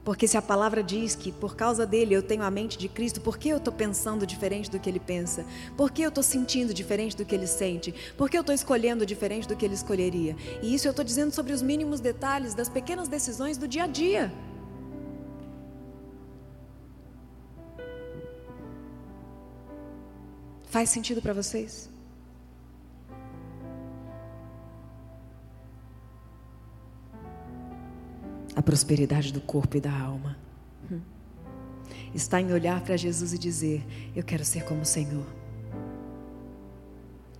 Porque 0.03 0.27
se 0.27 0.35
a 0.35 0.41
palavra 0.41 0.81
diz 0.81 1.15
que 1.15 1.31
por 1.31 1.55
causa 1.55 1.85
dele 1.85 2.15
eu 2.15 2.23
tenho 2.23 2.41
a 2.41 2.49
mente 2.49 2.79
de 2.79 2.89
Cristo, 2.89 3.21
por 3.21 3.37
que 3.37 3.49
eu 3.49 3.57
estou 3.57 3.71
pensando 3.71 4.25
diferente 4.25 4.71
do 4.71 4.79
que 4.79 4.89
ele 4.89 4.99
pensa? 4.99 5.45
Por 5.77 5.91
que 5.91 6.01
eu 6.01 6.09
estou 6.09 6.23
sentindo 6.23 6.73
diferente 6.73 7.15
do 7.15 7.23
que 7.23 7.35
ele 7.35 7.45
sente? 7.45 7.93
Por 8.17 8.27
que 8.27 8.35
eu 8.35 8.41
estou 8.41 8.55
escolhendo 8.55 9.05
diferente 9.05 9.47
do 9.47 9.55
que 9.55 9.63
ele 9.63 9.75
escolheria? 9.75 10.35
E 10.63 10.73
isso 10.73 10.87
eu 10.87 10.91
estou 10.91 11.05
dizendo 11.05 11.31
sobre 11.31 11.53
os 11.53 11.61
mínimos 11.61 11.99
detalhes 11.99 12.55
das 12.55 12.69
pequenas 12.69 13.07
decisões 13.07 13.55
do 13.55 13.67
dia 13.67 13.83
a 13.83 13.87
dia. 13.87 14.33
Faz 20.63 20.89
sentido 20.89 21.21
para 21.21 21.33
vocês? 21.33 21.96
A 28.57 28.61
prosperidade 28.63 29.31
do 29.31 29.39
corpo 29.39 29.77
e 29.77 29.79
da 29.79 29.95
alma. 29.95 30.35
Hum. 30.91 30.99
Está 32.15 32.41
em 32.41 32.51
olhar 32.51 32.81
para 32.81 32.97
Jesus 32.97 33.31
e 33.31 33.37
dizer: 33.37 33.85
Eu 34.15 34.23
quero 34.23 34.43
ser 34.43 34.65
como 34.65 34.81
o 34.81 34.85
Senhor. 34.85 35.27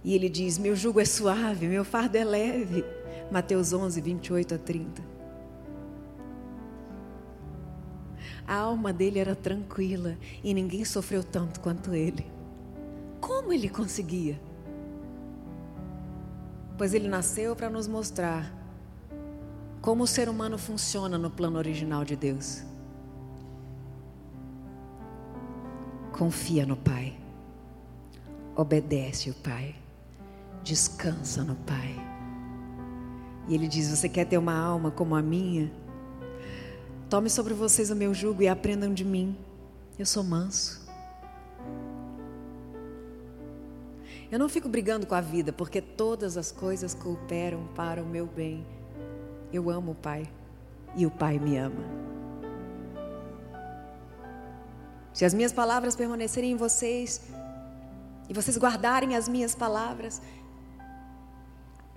E 0.03 0.13
ele 0.13 0.30
diz: 0.30 0.59
Meu 0.59 0.76
jugo 0.76 0.99
é 0.99 1.05
suave, 1.05 1.68
meu 1.68 1.84
fardo 1.84 2.15
é 2.18 2.24
leve. 2.24 2.86
Mateus 3.32 3.74
11, 3.74 3.99
28 3.99 4.53
a 4.53 4.57
30. 4.59 5.01
A 8.47 8.55
alma 8.55 8.93
dele 8.93 9.18
era 9.18 9.36
tranquila 9.36 10.15
e 10.43 10.53
ninguém 10.53 10.86
sofreu 10.86 11.24
tanto 11.24 11.59
quanto 11.61 11.95
ele. 11.95 12.28
Como 13.20 13.51
ele 13.51 13.68
conseguia? 13.70 14.39
Pois 16.78 16.93
ele 16.93 17.07
nasceu 17.07 17.55
para 17.55 17.72
nos 17.72 17.88
mostrar 17.88 18.66
como 19.88 20.04
o 20.04 20.08
ser 20.08 20.28
humano 20.28 20.58
funciona 20.58 21.18
no 21.18 21.32
plano 21.32 21.58
original 21.58 22.04
de 22.04 22.14
Deus. 22.14 22.62
Confia 26.12 26.66
no 26.66 26.76
Pai, 26.76 27.18
obedece 28.54 29.30
o 29.30 29.34
Pai, 29.36 29.74
descansa 30.62 31.42
no 31.42 31.56
Pai. 31.56 31.96
E 33.48 33.56
Ele 33.56 33.66
diz: 33.66 33.88
Você 33.90 34.10
quer 34.10 34.26
ter 34.26 34.38
uma 34.38 34.60
alma 34.60 34.92
como 34.92 35.16
a 35.16 35.22
minha? 35.22 35.72
Tome 37.10 37.30
sobre 37.30 37.54
vocês 37.54 37.90
o 37.90 37.96
meu 37.96 38.14
jugo 38.14 38.44
e 38.44 38.50
aprendam 38.50 38.94
de 38.94 39.06
mim. 39.06 39.38
Eu 39.98 40.06
sou 40.06 40.22
manso. 40.22 40.86
Eu 44.30 44.38
não 44.38 44.50
fico 44.50 44.68
brigando 44.68 45.08
com 45.08 45.16
a 45.16 45.22
vida, 45.22 45.54
porque 45.54 45.82
todas 45.82 46.36
as 46.36 46.52
coisas 46.52 46.94
cooperam 46.94 47.68
para 47.74 48.04
o 48.04 48.06
meu 48.06 48.26
bem 48.26 48.66
eu 49.52 49.70
amo 49.70 49.91
o 49.91 49.95
Pai 49.95 50.28
e 50.95 51.06
o 51.06 51.12
Pai 51.12 51.39
me 51.39 51.58
ama. 51.58 51.84
Se 55.14 55.26
as 55.26 55.34
minhas 55.34 55.52
palavras 55.52 55.95
permanecerem 55.95 56.52
em 56.52 56.56
vocês 56.56 57.22
e 58.30 58.34
vocês 58.34 58.58
guardarem 58.58 59.16
as 59.16 59.28
minhas 59.28 59.56
palavras, 59.56 60.22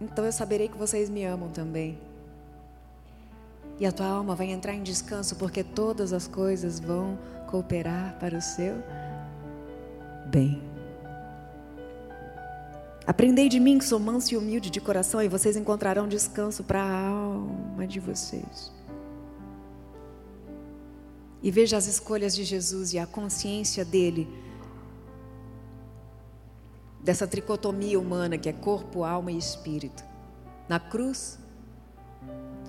então 0.01 0.25
eu 0.25 0.33
saberei 0.33 0.69
que 0.69 0.79
vocês 0.79 1.11
me 1.11 1.25
amam 1.25 1.51
também. 1.51 1.99
E 3.79 3.87
a 3.87 3.93
tua 3.93 4.07
alma 4.07 4.35
vai 4.35 4.51
entrar 4.51 4.75
em 4.75 4.83
descanso, 4.83 5.37
porque 5.37 5.65
todas 5.65 6.13
as 6.13 6.27
coisas 6.27 6.79
vão 6.79 7.19
cooperar 7.47 8.17
para 8.19 8.37
o 8.37 8.41
seu 8.41 8.75
bem. 10.27 10.70
Aprendei 13.11 13.49
de 13.49 13.59
mim 13.59 13.77
que 13.77 13.85
sou 13.85 13.99
manso 13.99 14.33
e 14.33 14.37
humilde 14.37 14.71
de 14.71 14.81
coração, 14.81 15.21
e 15.21 15.27
vocês 15.27 15.57
encontrarão 15.57 16.07
descanso 16.07 16.63
para 16.63 16.81
a 16.81 17.09
alma 17.09 17.85
de 17.85 17.99
vocês. 17.99 18.73
E 21.43 21.51
veja 21.51 21.77
as 21.77 21.89
escolhas 21.89 22.37
de 22.37 22.45
Jesus 22.45 22.93
e 22.93 23.01
a 23.01 23.09
consciência 23.09 23.85
dele 23.85 24.29
dessa 27.03 27.27
tricotomia 27.27 27.99
humana 27.99 28.39
que 28.39 28.49
é 28.49 28.53
corpo, 28.53 29.03
alma 29.03 29.33
e 29.33 29.39
espírito. 29.39 30.05
Na 30.69 30.79
cruz, 30.79 31.37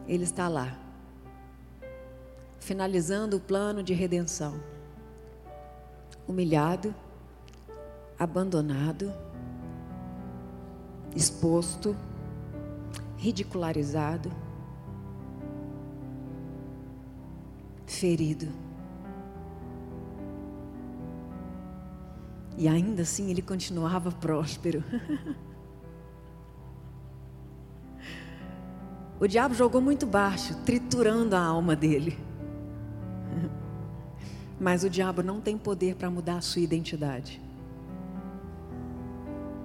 ele 0.08 0.24
está 0.24 0.48
lá, 0.48 0.76
finalizando 2.60 3.38
o 3.38 3.40
plano 3.40 3.84
de 3.84 3.94
redenção. 3.94 4.60
Humilhado, 6.28 6.96
abandonado, 8.18 9.14
exposto, 11.16 11.96
ridicularizado, 13.18 14.32
ferido. 17.86 18.48
E 22.58 22.68
ainda 22.68 23.04
assim 23.04 23.30
ele 23.30 23.42
continuava 23.42 24.12
próspero. 24.14 24.84
o 29.20 29.28
diabo 29.28 29.54
jogou 29.54 29.82
muito 29.82 30.06
baixo, 30.06 30.56
triturando 30.64 31.36
a 31.36 31.44
alma 31.44 31.76
dele. 31.76 32.18
Mas 34.60 34.84
o 34.84 34.90
diabo 34.90 35.22
não 35.22 35.40
tem 35.40 35.58
poder 35.58 35.96
para 35.96 36.10
mudar 36.10 36.38
a 36.38 36.42
sua 36.42 36.62
identidade. 36.62 37.42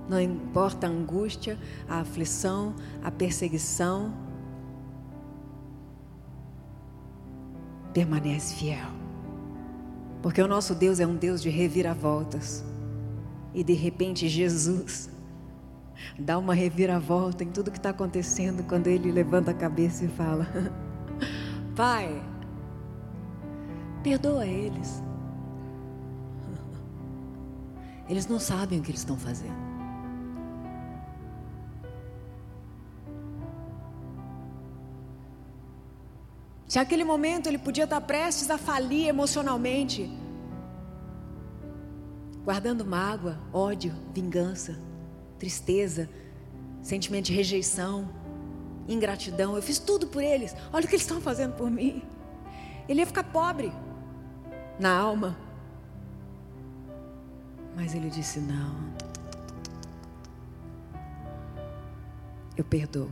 Não 0.09 0.21
importa 0.21 0.87
a 0.87 0.91
angústia, 0.91 1.59
a 1.89 2.01
aflição, 2.01 2.75
a 3.03 3.11
perseguição, 3.11 4.15
permanece 7.93 8.55
fiel. 8.55 8.91
Porque 10.23 10.41
o 10.43 10.49
nosso 10.49 10.75
Deus 10.75 11.01
é 11.01 11.07
um 11.07 11.17
Deus 11.17 11.43
de 11.43 11.49
reviravoltas. 11.49 12.65
E 13.55 13.65
de 13.65 13.73
repente 13.73 14.29
Jesus 14.29 15.11
dá 16.19 16.39
uma 16.39 16.55
reviravolta 16.55 17.43
em 17.43 17.51
tudo 17.51 17.71
que 17.71 17.79
está 17.79 17.91
acontecendo 17.91 18.63
quando 18.65 18.87
ele 18.87 19.11
levanta 19.11 19.51
a 19.51 19.55
cabeça 19.55 20.05
e 20.05 20.09
fala: 20.09 20.47
Pai, 21.75 22.23
perdoa 24.03 24.47
eles. 24.47 25.03
Eles 28.09 28.27
não 28.29 28.39
sabem 28.39 28.79
o 28.79 28.83
que 28.83 28.91
eles 28.91 29.01
estão 29.01 29.17
fazendo. 29.17 29.66
Se 36.77 36.81
momento 37.05 37.47
ele 37.47 37.57
podia 37.57 37.85
estar 37.85 38.03
prestes 38.03 38.51
a 38.51 38.59
falir 38.59 39.09
emocionalmente, 39.09 40.11
guardando 42.45 42.85
mágoa, 42.85 43.41
ódio, 43.51 43.95
vingança, 44.13 44.79
tristeza, 45.39 46.07
sentimento 46.83 47.29
de 47.29 47.33
rejeição, 47.33 48.11
ingratidão. 48.87 49.57
Eu 49.57 49.63
fiz 49.63 49.79
tudo 49.79 50.07
por 50.07 50.23
eles. 50.23 50.55
Olha 50.71 50.85
o 50.85 50.87
que 50.87 50.97
eles 50.97 51.01
estão 51.01 51.19
fazendo 51.19 51.55
por 51.55 51.71
mim. 51.71 52.03
Ele 52.87 53.01
ia 53.01 53.07
ficar 53.07 53.25
pobre 53.25 53.73
na 54.79 54.95
alma. 54.95 55.35
Mas 57.75 57.95
ele 57.95 58.11
disse: 58.11 58.39
Não. 58.39 58.77
Eu 62.55 62.65
perdoo. 62.65 63.11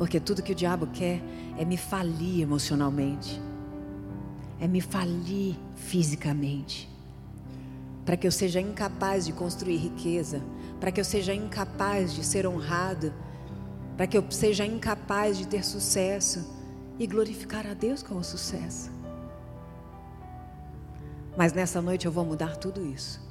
Porque 0.00 0.18
tudo 0.18 0.42
que 0.42 0.52
o 0.52 0.54
diabo 0.54 0.86
quer 0.86 1.20
é 1.58 1.64
me 1.66 1.76
falir 1.76 2.40
emocionalmente 2.40 3.38
é 4.58 4.66
me 4.66 4.80
falir 4.80 5.56
fisicamente, 5.76 6.88
para 8.06 8.16
que 8.16 8.26
eu 8.26 8.32
seja 8.32 8.62
incapaz 8.62 9.26
de 9.26 9.34
construir 9.34 9.76
riqueza, 9.76 10.40
para 10.80 10.90
que 10.90 10.98
eu 10.98 11.04
seja 11.04 11.34
incapaz 11.34 12.14
de 12.14 12.24
ser 12.24 12.46
honrado, 12.46 13.12
para 13.94 14.06
que 14.06 14.16
eu 14.16 14.24
seja 14.30 14.64
incapaz 14.64 15.36
de 15.36 15.46
ter 15.46 15.62
sucesso 15.62 16.50
e 16.98 17.06
glorificar 17.06 17.66
a 17.66 17.74
Deus 17.74 18.02
com 18.02 18.16
o 18.16 18.24
sucesso. 18.24 18.90
Mas 21.36 21.52
nessa 21.52 21.82
noite 21.82 22.06
eu 22.06 22.12
vou 22.12 22.24
mudar 22.24 22.56
tudo 22.56 22.86
isso. 22.86 23.29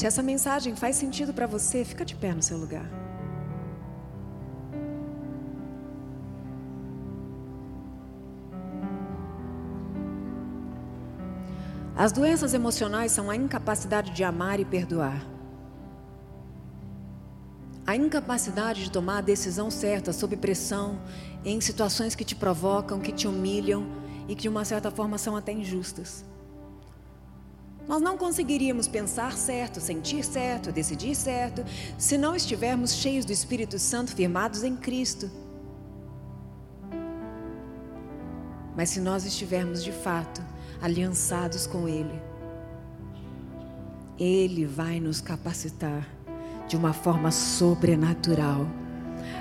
Se 0.00 0.06
essa 0.06 0.22
mensagem 0.22 0.74
faz 0.74 0.96
sentido 0.96 1.34
para 1.34 1.46
você, 1.46 1.84
fica 1.84 2.06
de 2.06 2.14
pé 2.14 2.32
no 2.32 2.42
seu 2.42 2.56
lugar. 2.56 2.86
As 11.94 12.12
doenças 12.12 12.54
emocionais 12.54 13.12
são 13.12 13.28
a 13.28 13.36
incapacidade 13.36 14.12
de 14.12 14.24
amar 14.24 14.58
e 14.58 14.64
perdoar. 14.64 15.22
A 17.86 17.94
incapacidade 17.94 18.84
de 18.84 18.90
tomar 18.90 19.18
a 19.18 19.20
decisão 19.20 19.70
certa 19.70 20.14
sob 20.14 20.34
pressão, 20.34 20.98
em 21.44 21.60
situações 21.60 22.14
que 22.14 22.24
te 22.24 22.34
provocam, 22.34 23.00
que 23.00 23.12
te 23.12 23.28
humilham 23.28 23.86
e 24.26 24.34
que 24.34 24.40
de 24.44 24.48
uma 24.48 24.64
certa 24.64 24.90
forma 24.90 25.18
são 25.18 25.36
até 25.36 25.52
injustas. 25.52 26.29
Nós 27.90 28.00
não 28.00 28.16
conseguiríamos 28.16 28.86
pensar 28.86 29.32
certo, 29.32 29.80
sentir 29.80 30.24
certo, 30.24 30.70
decidir 30.70 31.16
certo, 31.16 31.64
se 31.98 32.16
não 32.16 32.36
estivermos 32.36 32.94
cheios 32.94 33.24
do 33.24 33.32
Espírito 33.32 33.80
Santo, 33.80 34.14
firmados 34.14 34.62
em 34.62 34.76
Cristo. 34.76 35.28
Mas 38.76 38.90
se 38.90 39.00
nós 39.00 39.24
estivermos 39.24 39.82
de 39.82 39.90
fato 39.90 40.40
aliançados 40.80 41.66
com 41.66 41.88
Ele, 41.88 42.22
Ele 44.16 44.66
vai 44.66 45.00
nos 45.00 45.20
capacitar 45.20 46.06
de 46.68 46.76
uma 46.76 46.92
forma 46.92 47.32
sobrenatural, 47.32 48.68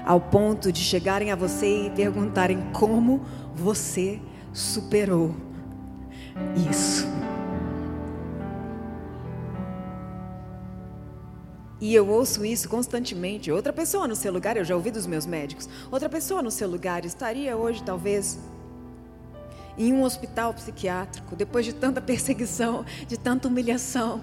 ao 0.04 0.20
ponto 0.20 0.72
de 0.72 0.80
chegarem 0.80 1.32
a 1.32 1.36
você 1.36 1.86
e 1.86 1.92
perguntarem 1.92 2.60
como 2.74 3.22
você 3.54 4.20
superou 4.52 5.36
isso. 6.68 7.19
E 11.82 11.96
eu 11.96 12.08
ouço 12.08 12.46
isso 12.46 12.68
constantemente. 12.68 13.52
Outra 13.52 13.72
pessoa 13.72 14.08
no 14.08 14.16
seu 14.16 14.34
lugar, 14.34 14.58
eu 14.58 14.66
já 14.66 14.76
ouvi 14.76 14.92
dos 14.92 15.06
meus 15.06 15.26
médicos, 15.26 15.70
outra 15.92 16.10
pessoa 16.10 16.42
no 16.42 16.52
seu 16.52 16.70
lugar 16.70 17.06
estaria 17.06 17.56
hoje, 17.56 17.82
talvez, 17.84 18.38
em 19.78 19.94
um 19.94 20.04
hospital 20.04 20.54
psiquiátrico, 20.54 21.36
depois 21.36 21.66
de 21.66 21.74
tanta 21.74 22.02
perseguição, 22.02 22.86
de 23.08 23.18
tanta 23.18 23.48
humilhação. 23.48 24.22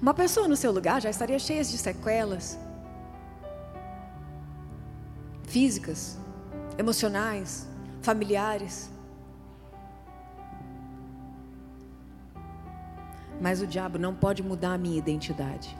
Uma 0.00 0.14
pessoa 0.14 0.48
no 0.48 0.56
seu 0.56 0.72
lugar 0.72 1.02
já 1.02 1.10
estaria 1.10 1.38
cheia 1.38 1.62
de 1.62 1.76
sequelas 1.76 2.58
físicas, 5.44 6.16
emocionais, 6.78 7.66
familiares. 8.00 8.90
Mas 13.40 13.62
o 13.62 13.66
diabo 13.66 13.98
não 13.98 14.14
pode 14.14 14.42
mudar 14.42 14.74
a 14.74 14.78
minha 14.78 14.98
identidade. 14.98 15.76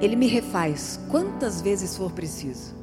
Ele 0.00 0.14
me 0.14 0.26
refaz 0.26 1.00
quantas 1.08 1.60
vezes 1.60 1.96
for 1.96 2.12
preciso. 2.12 2.76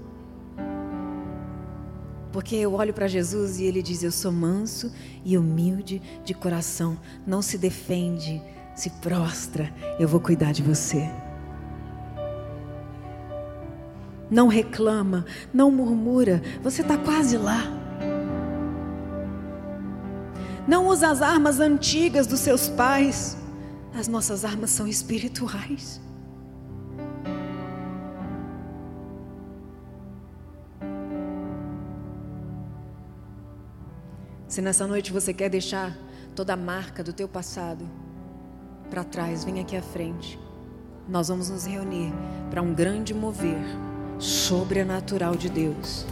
Porque 2.32 2.58
eu 2.58 2.74
olho 2.74 2.94
para 2.94 3.08
Jesus 3.08 3.60
e 3.60 3.64
ele 3.64 3.82
diz: 3.82 4.04
Eu 4.04 4.12
sou 4.12 4.32
manso 4.32 4.92
e 5.24 5.38
humilde 5.38 6.02
de 6.26 6.34
coração. 6.34 6.98
Não 7.26 7.42
se 7.42 7.58
defende, 7.58 8.42
se 8.76 8.90
prostra. 8.90 9.74
Eu 9.98 10.08
vou 10.08 10.20
cuidar 10.20 10.52
de 10.52 10.62
você. 10.62 11.10
Não 14.30 14.50
reclama, 14.50 15.26
não 15.54 15.72
murmura. 15.72 16.42
Você 16.62 16.82
está 16.82 16.98
quase 16.98 17.38
lá. 17.38 17.85
Não 20.68 20.88
usa 20.88 21.10
as 21.10 21.22
armas 21.22 21.60
antigas 21.60 22.26
dos 22.26 22.40
seus 22.40 22.68
pais. 22.68 23.38
As 23.94 24.08
nossas 24.08 24.44
armas 24.44 24.72
são 24.72 24.88
espirituais. 24.88 26.02
Se 34.48 34.62
nessa 34.62 34.88
noite 34.88 35.12
você 35.12 35.34
quer 35.34 35.50
deixar 35.50 35.98
toda 36.34 36.54
a 36.54 36.58
marca 36.58 37.04
do 37.04 37.14
teu 37.14 37.28
passado 37.28 37.86
para 38.90 39.04
trás, 39.04 39.44
vem 39.44 39.60
aqui 39.60 39.76
à 39.76 39.82
frente. 39.82 40.40
Nós 41.08 41.28
vamos 41.28 41.50
nos 41.50 41.66
reunir 41.66 42.12
para 42.50 42.62
um 42.62 42.74
grande 42.74 43.14
mover 43.14 43.62
sobrenatural 44.18 45.36
de 45.36 45.50
Deus. 45.50 46.06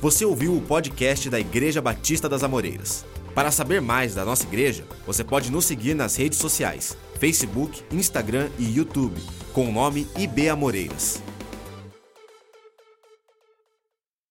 Você 0.00 0.24
ouviu 0.24 0.56
o 0.56 0.60
podcast 0.60 1.30
da 1.30 1.38
Igreja 1.38 1.80
Batista 1.80 2.28
das 2.28 2.42
Amoreiras. 2.42 3.04
Para 3.34 3.50
saber 3.50 3.80
mais 3.80 4.14
da 4.14 4.24
nossa 4.24 4.44
igreja, 4.44 4.84
você 5.06 5.24
pode 5.24 5.50
nos 5.50 5.64
seguir 5.64 5.94
nas 5.94 6.16
redes 6.16 6.38
sociais: 6.38 6.96
Facebook, 7.18 7.82
Instagram 7.90 8.50
e 8.58 8.76
YouTube, 8.76 9.20
com 9.52 9.68
o 9.68 9.72
nome 9.72 10.06
IB 10.16 10.48
Amoreiras. 10.48 11.22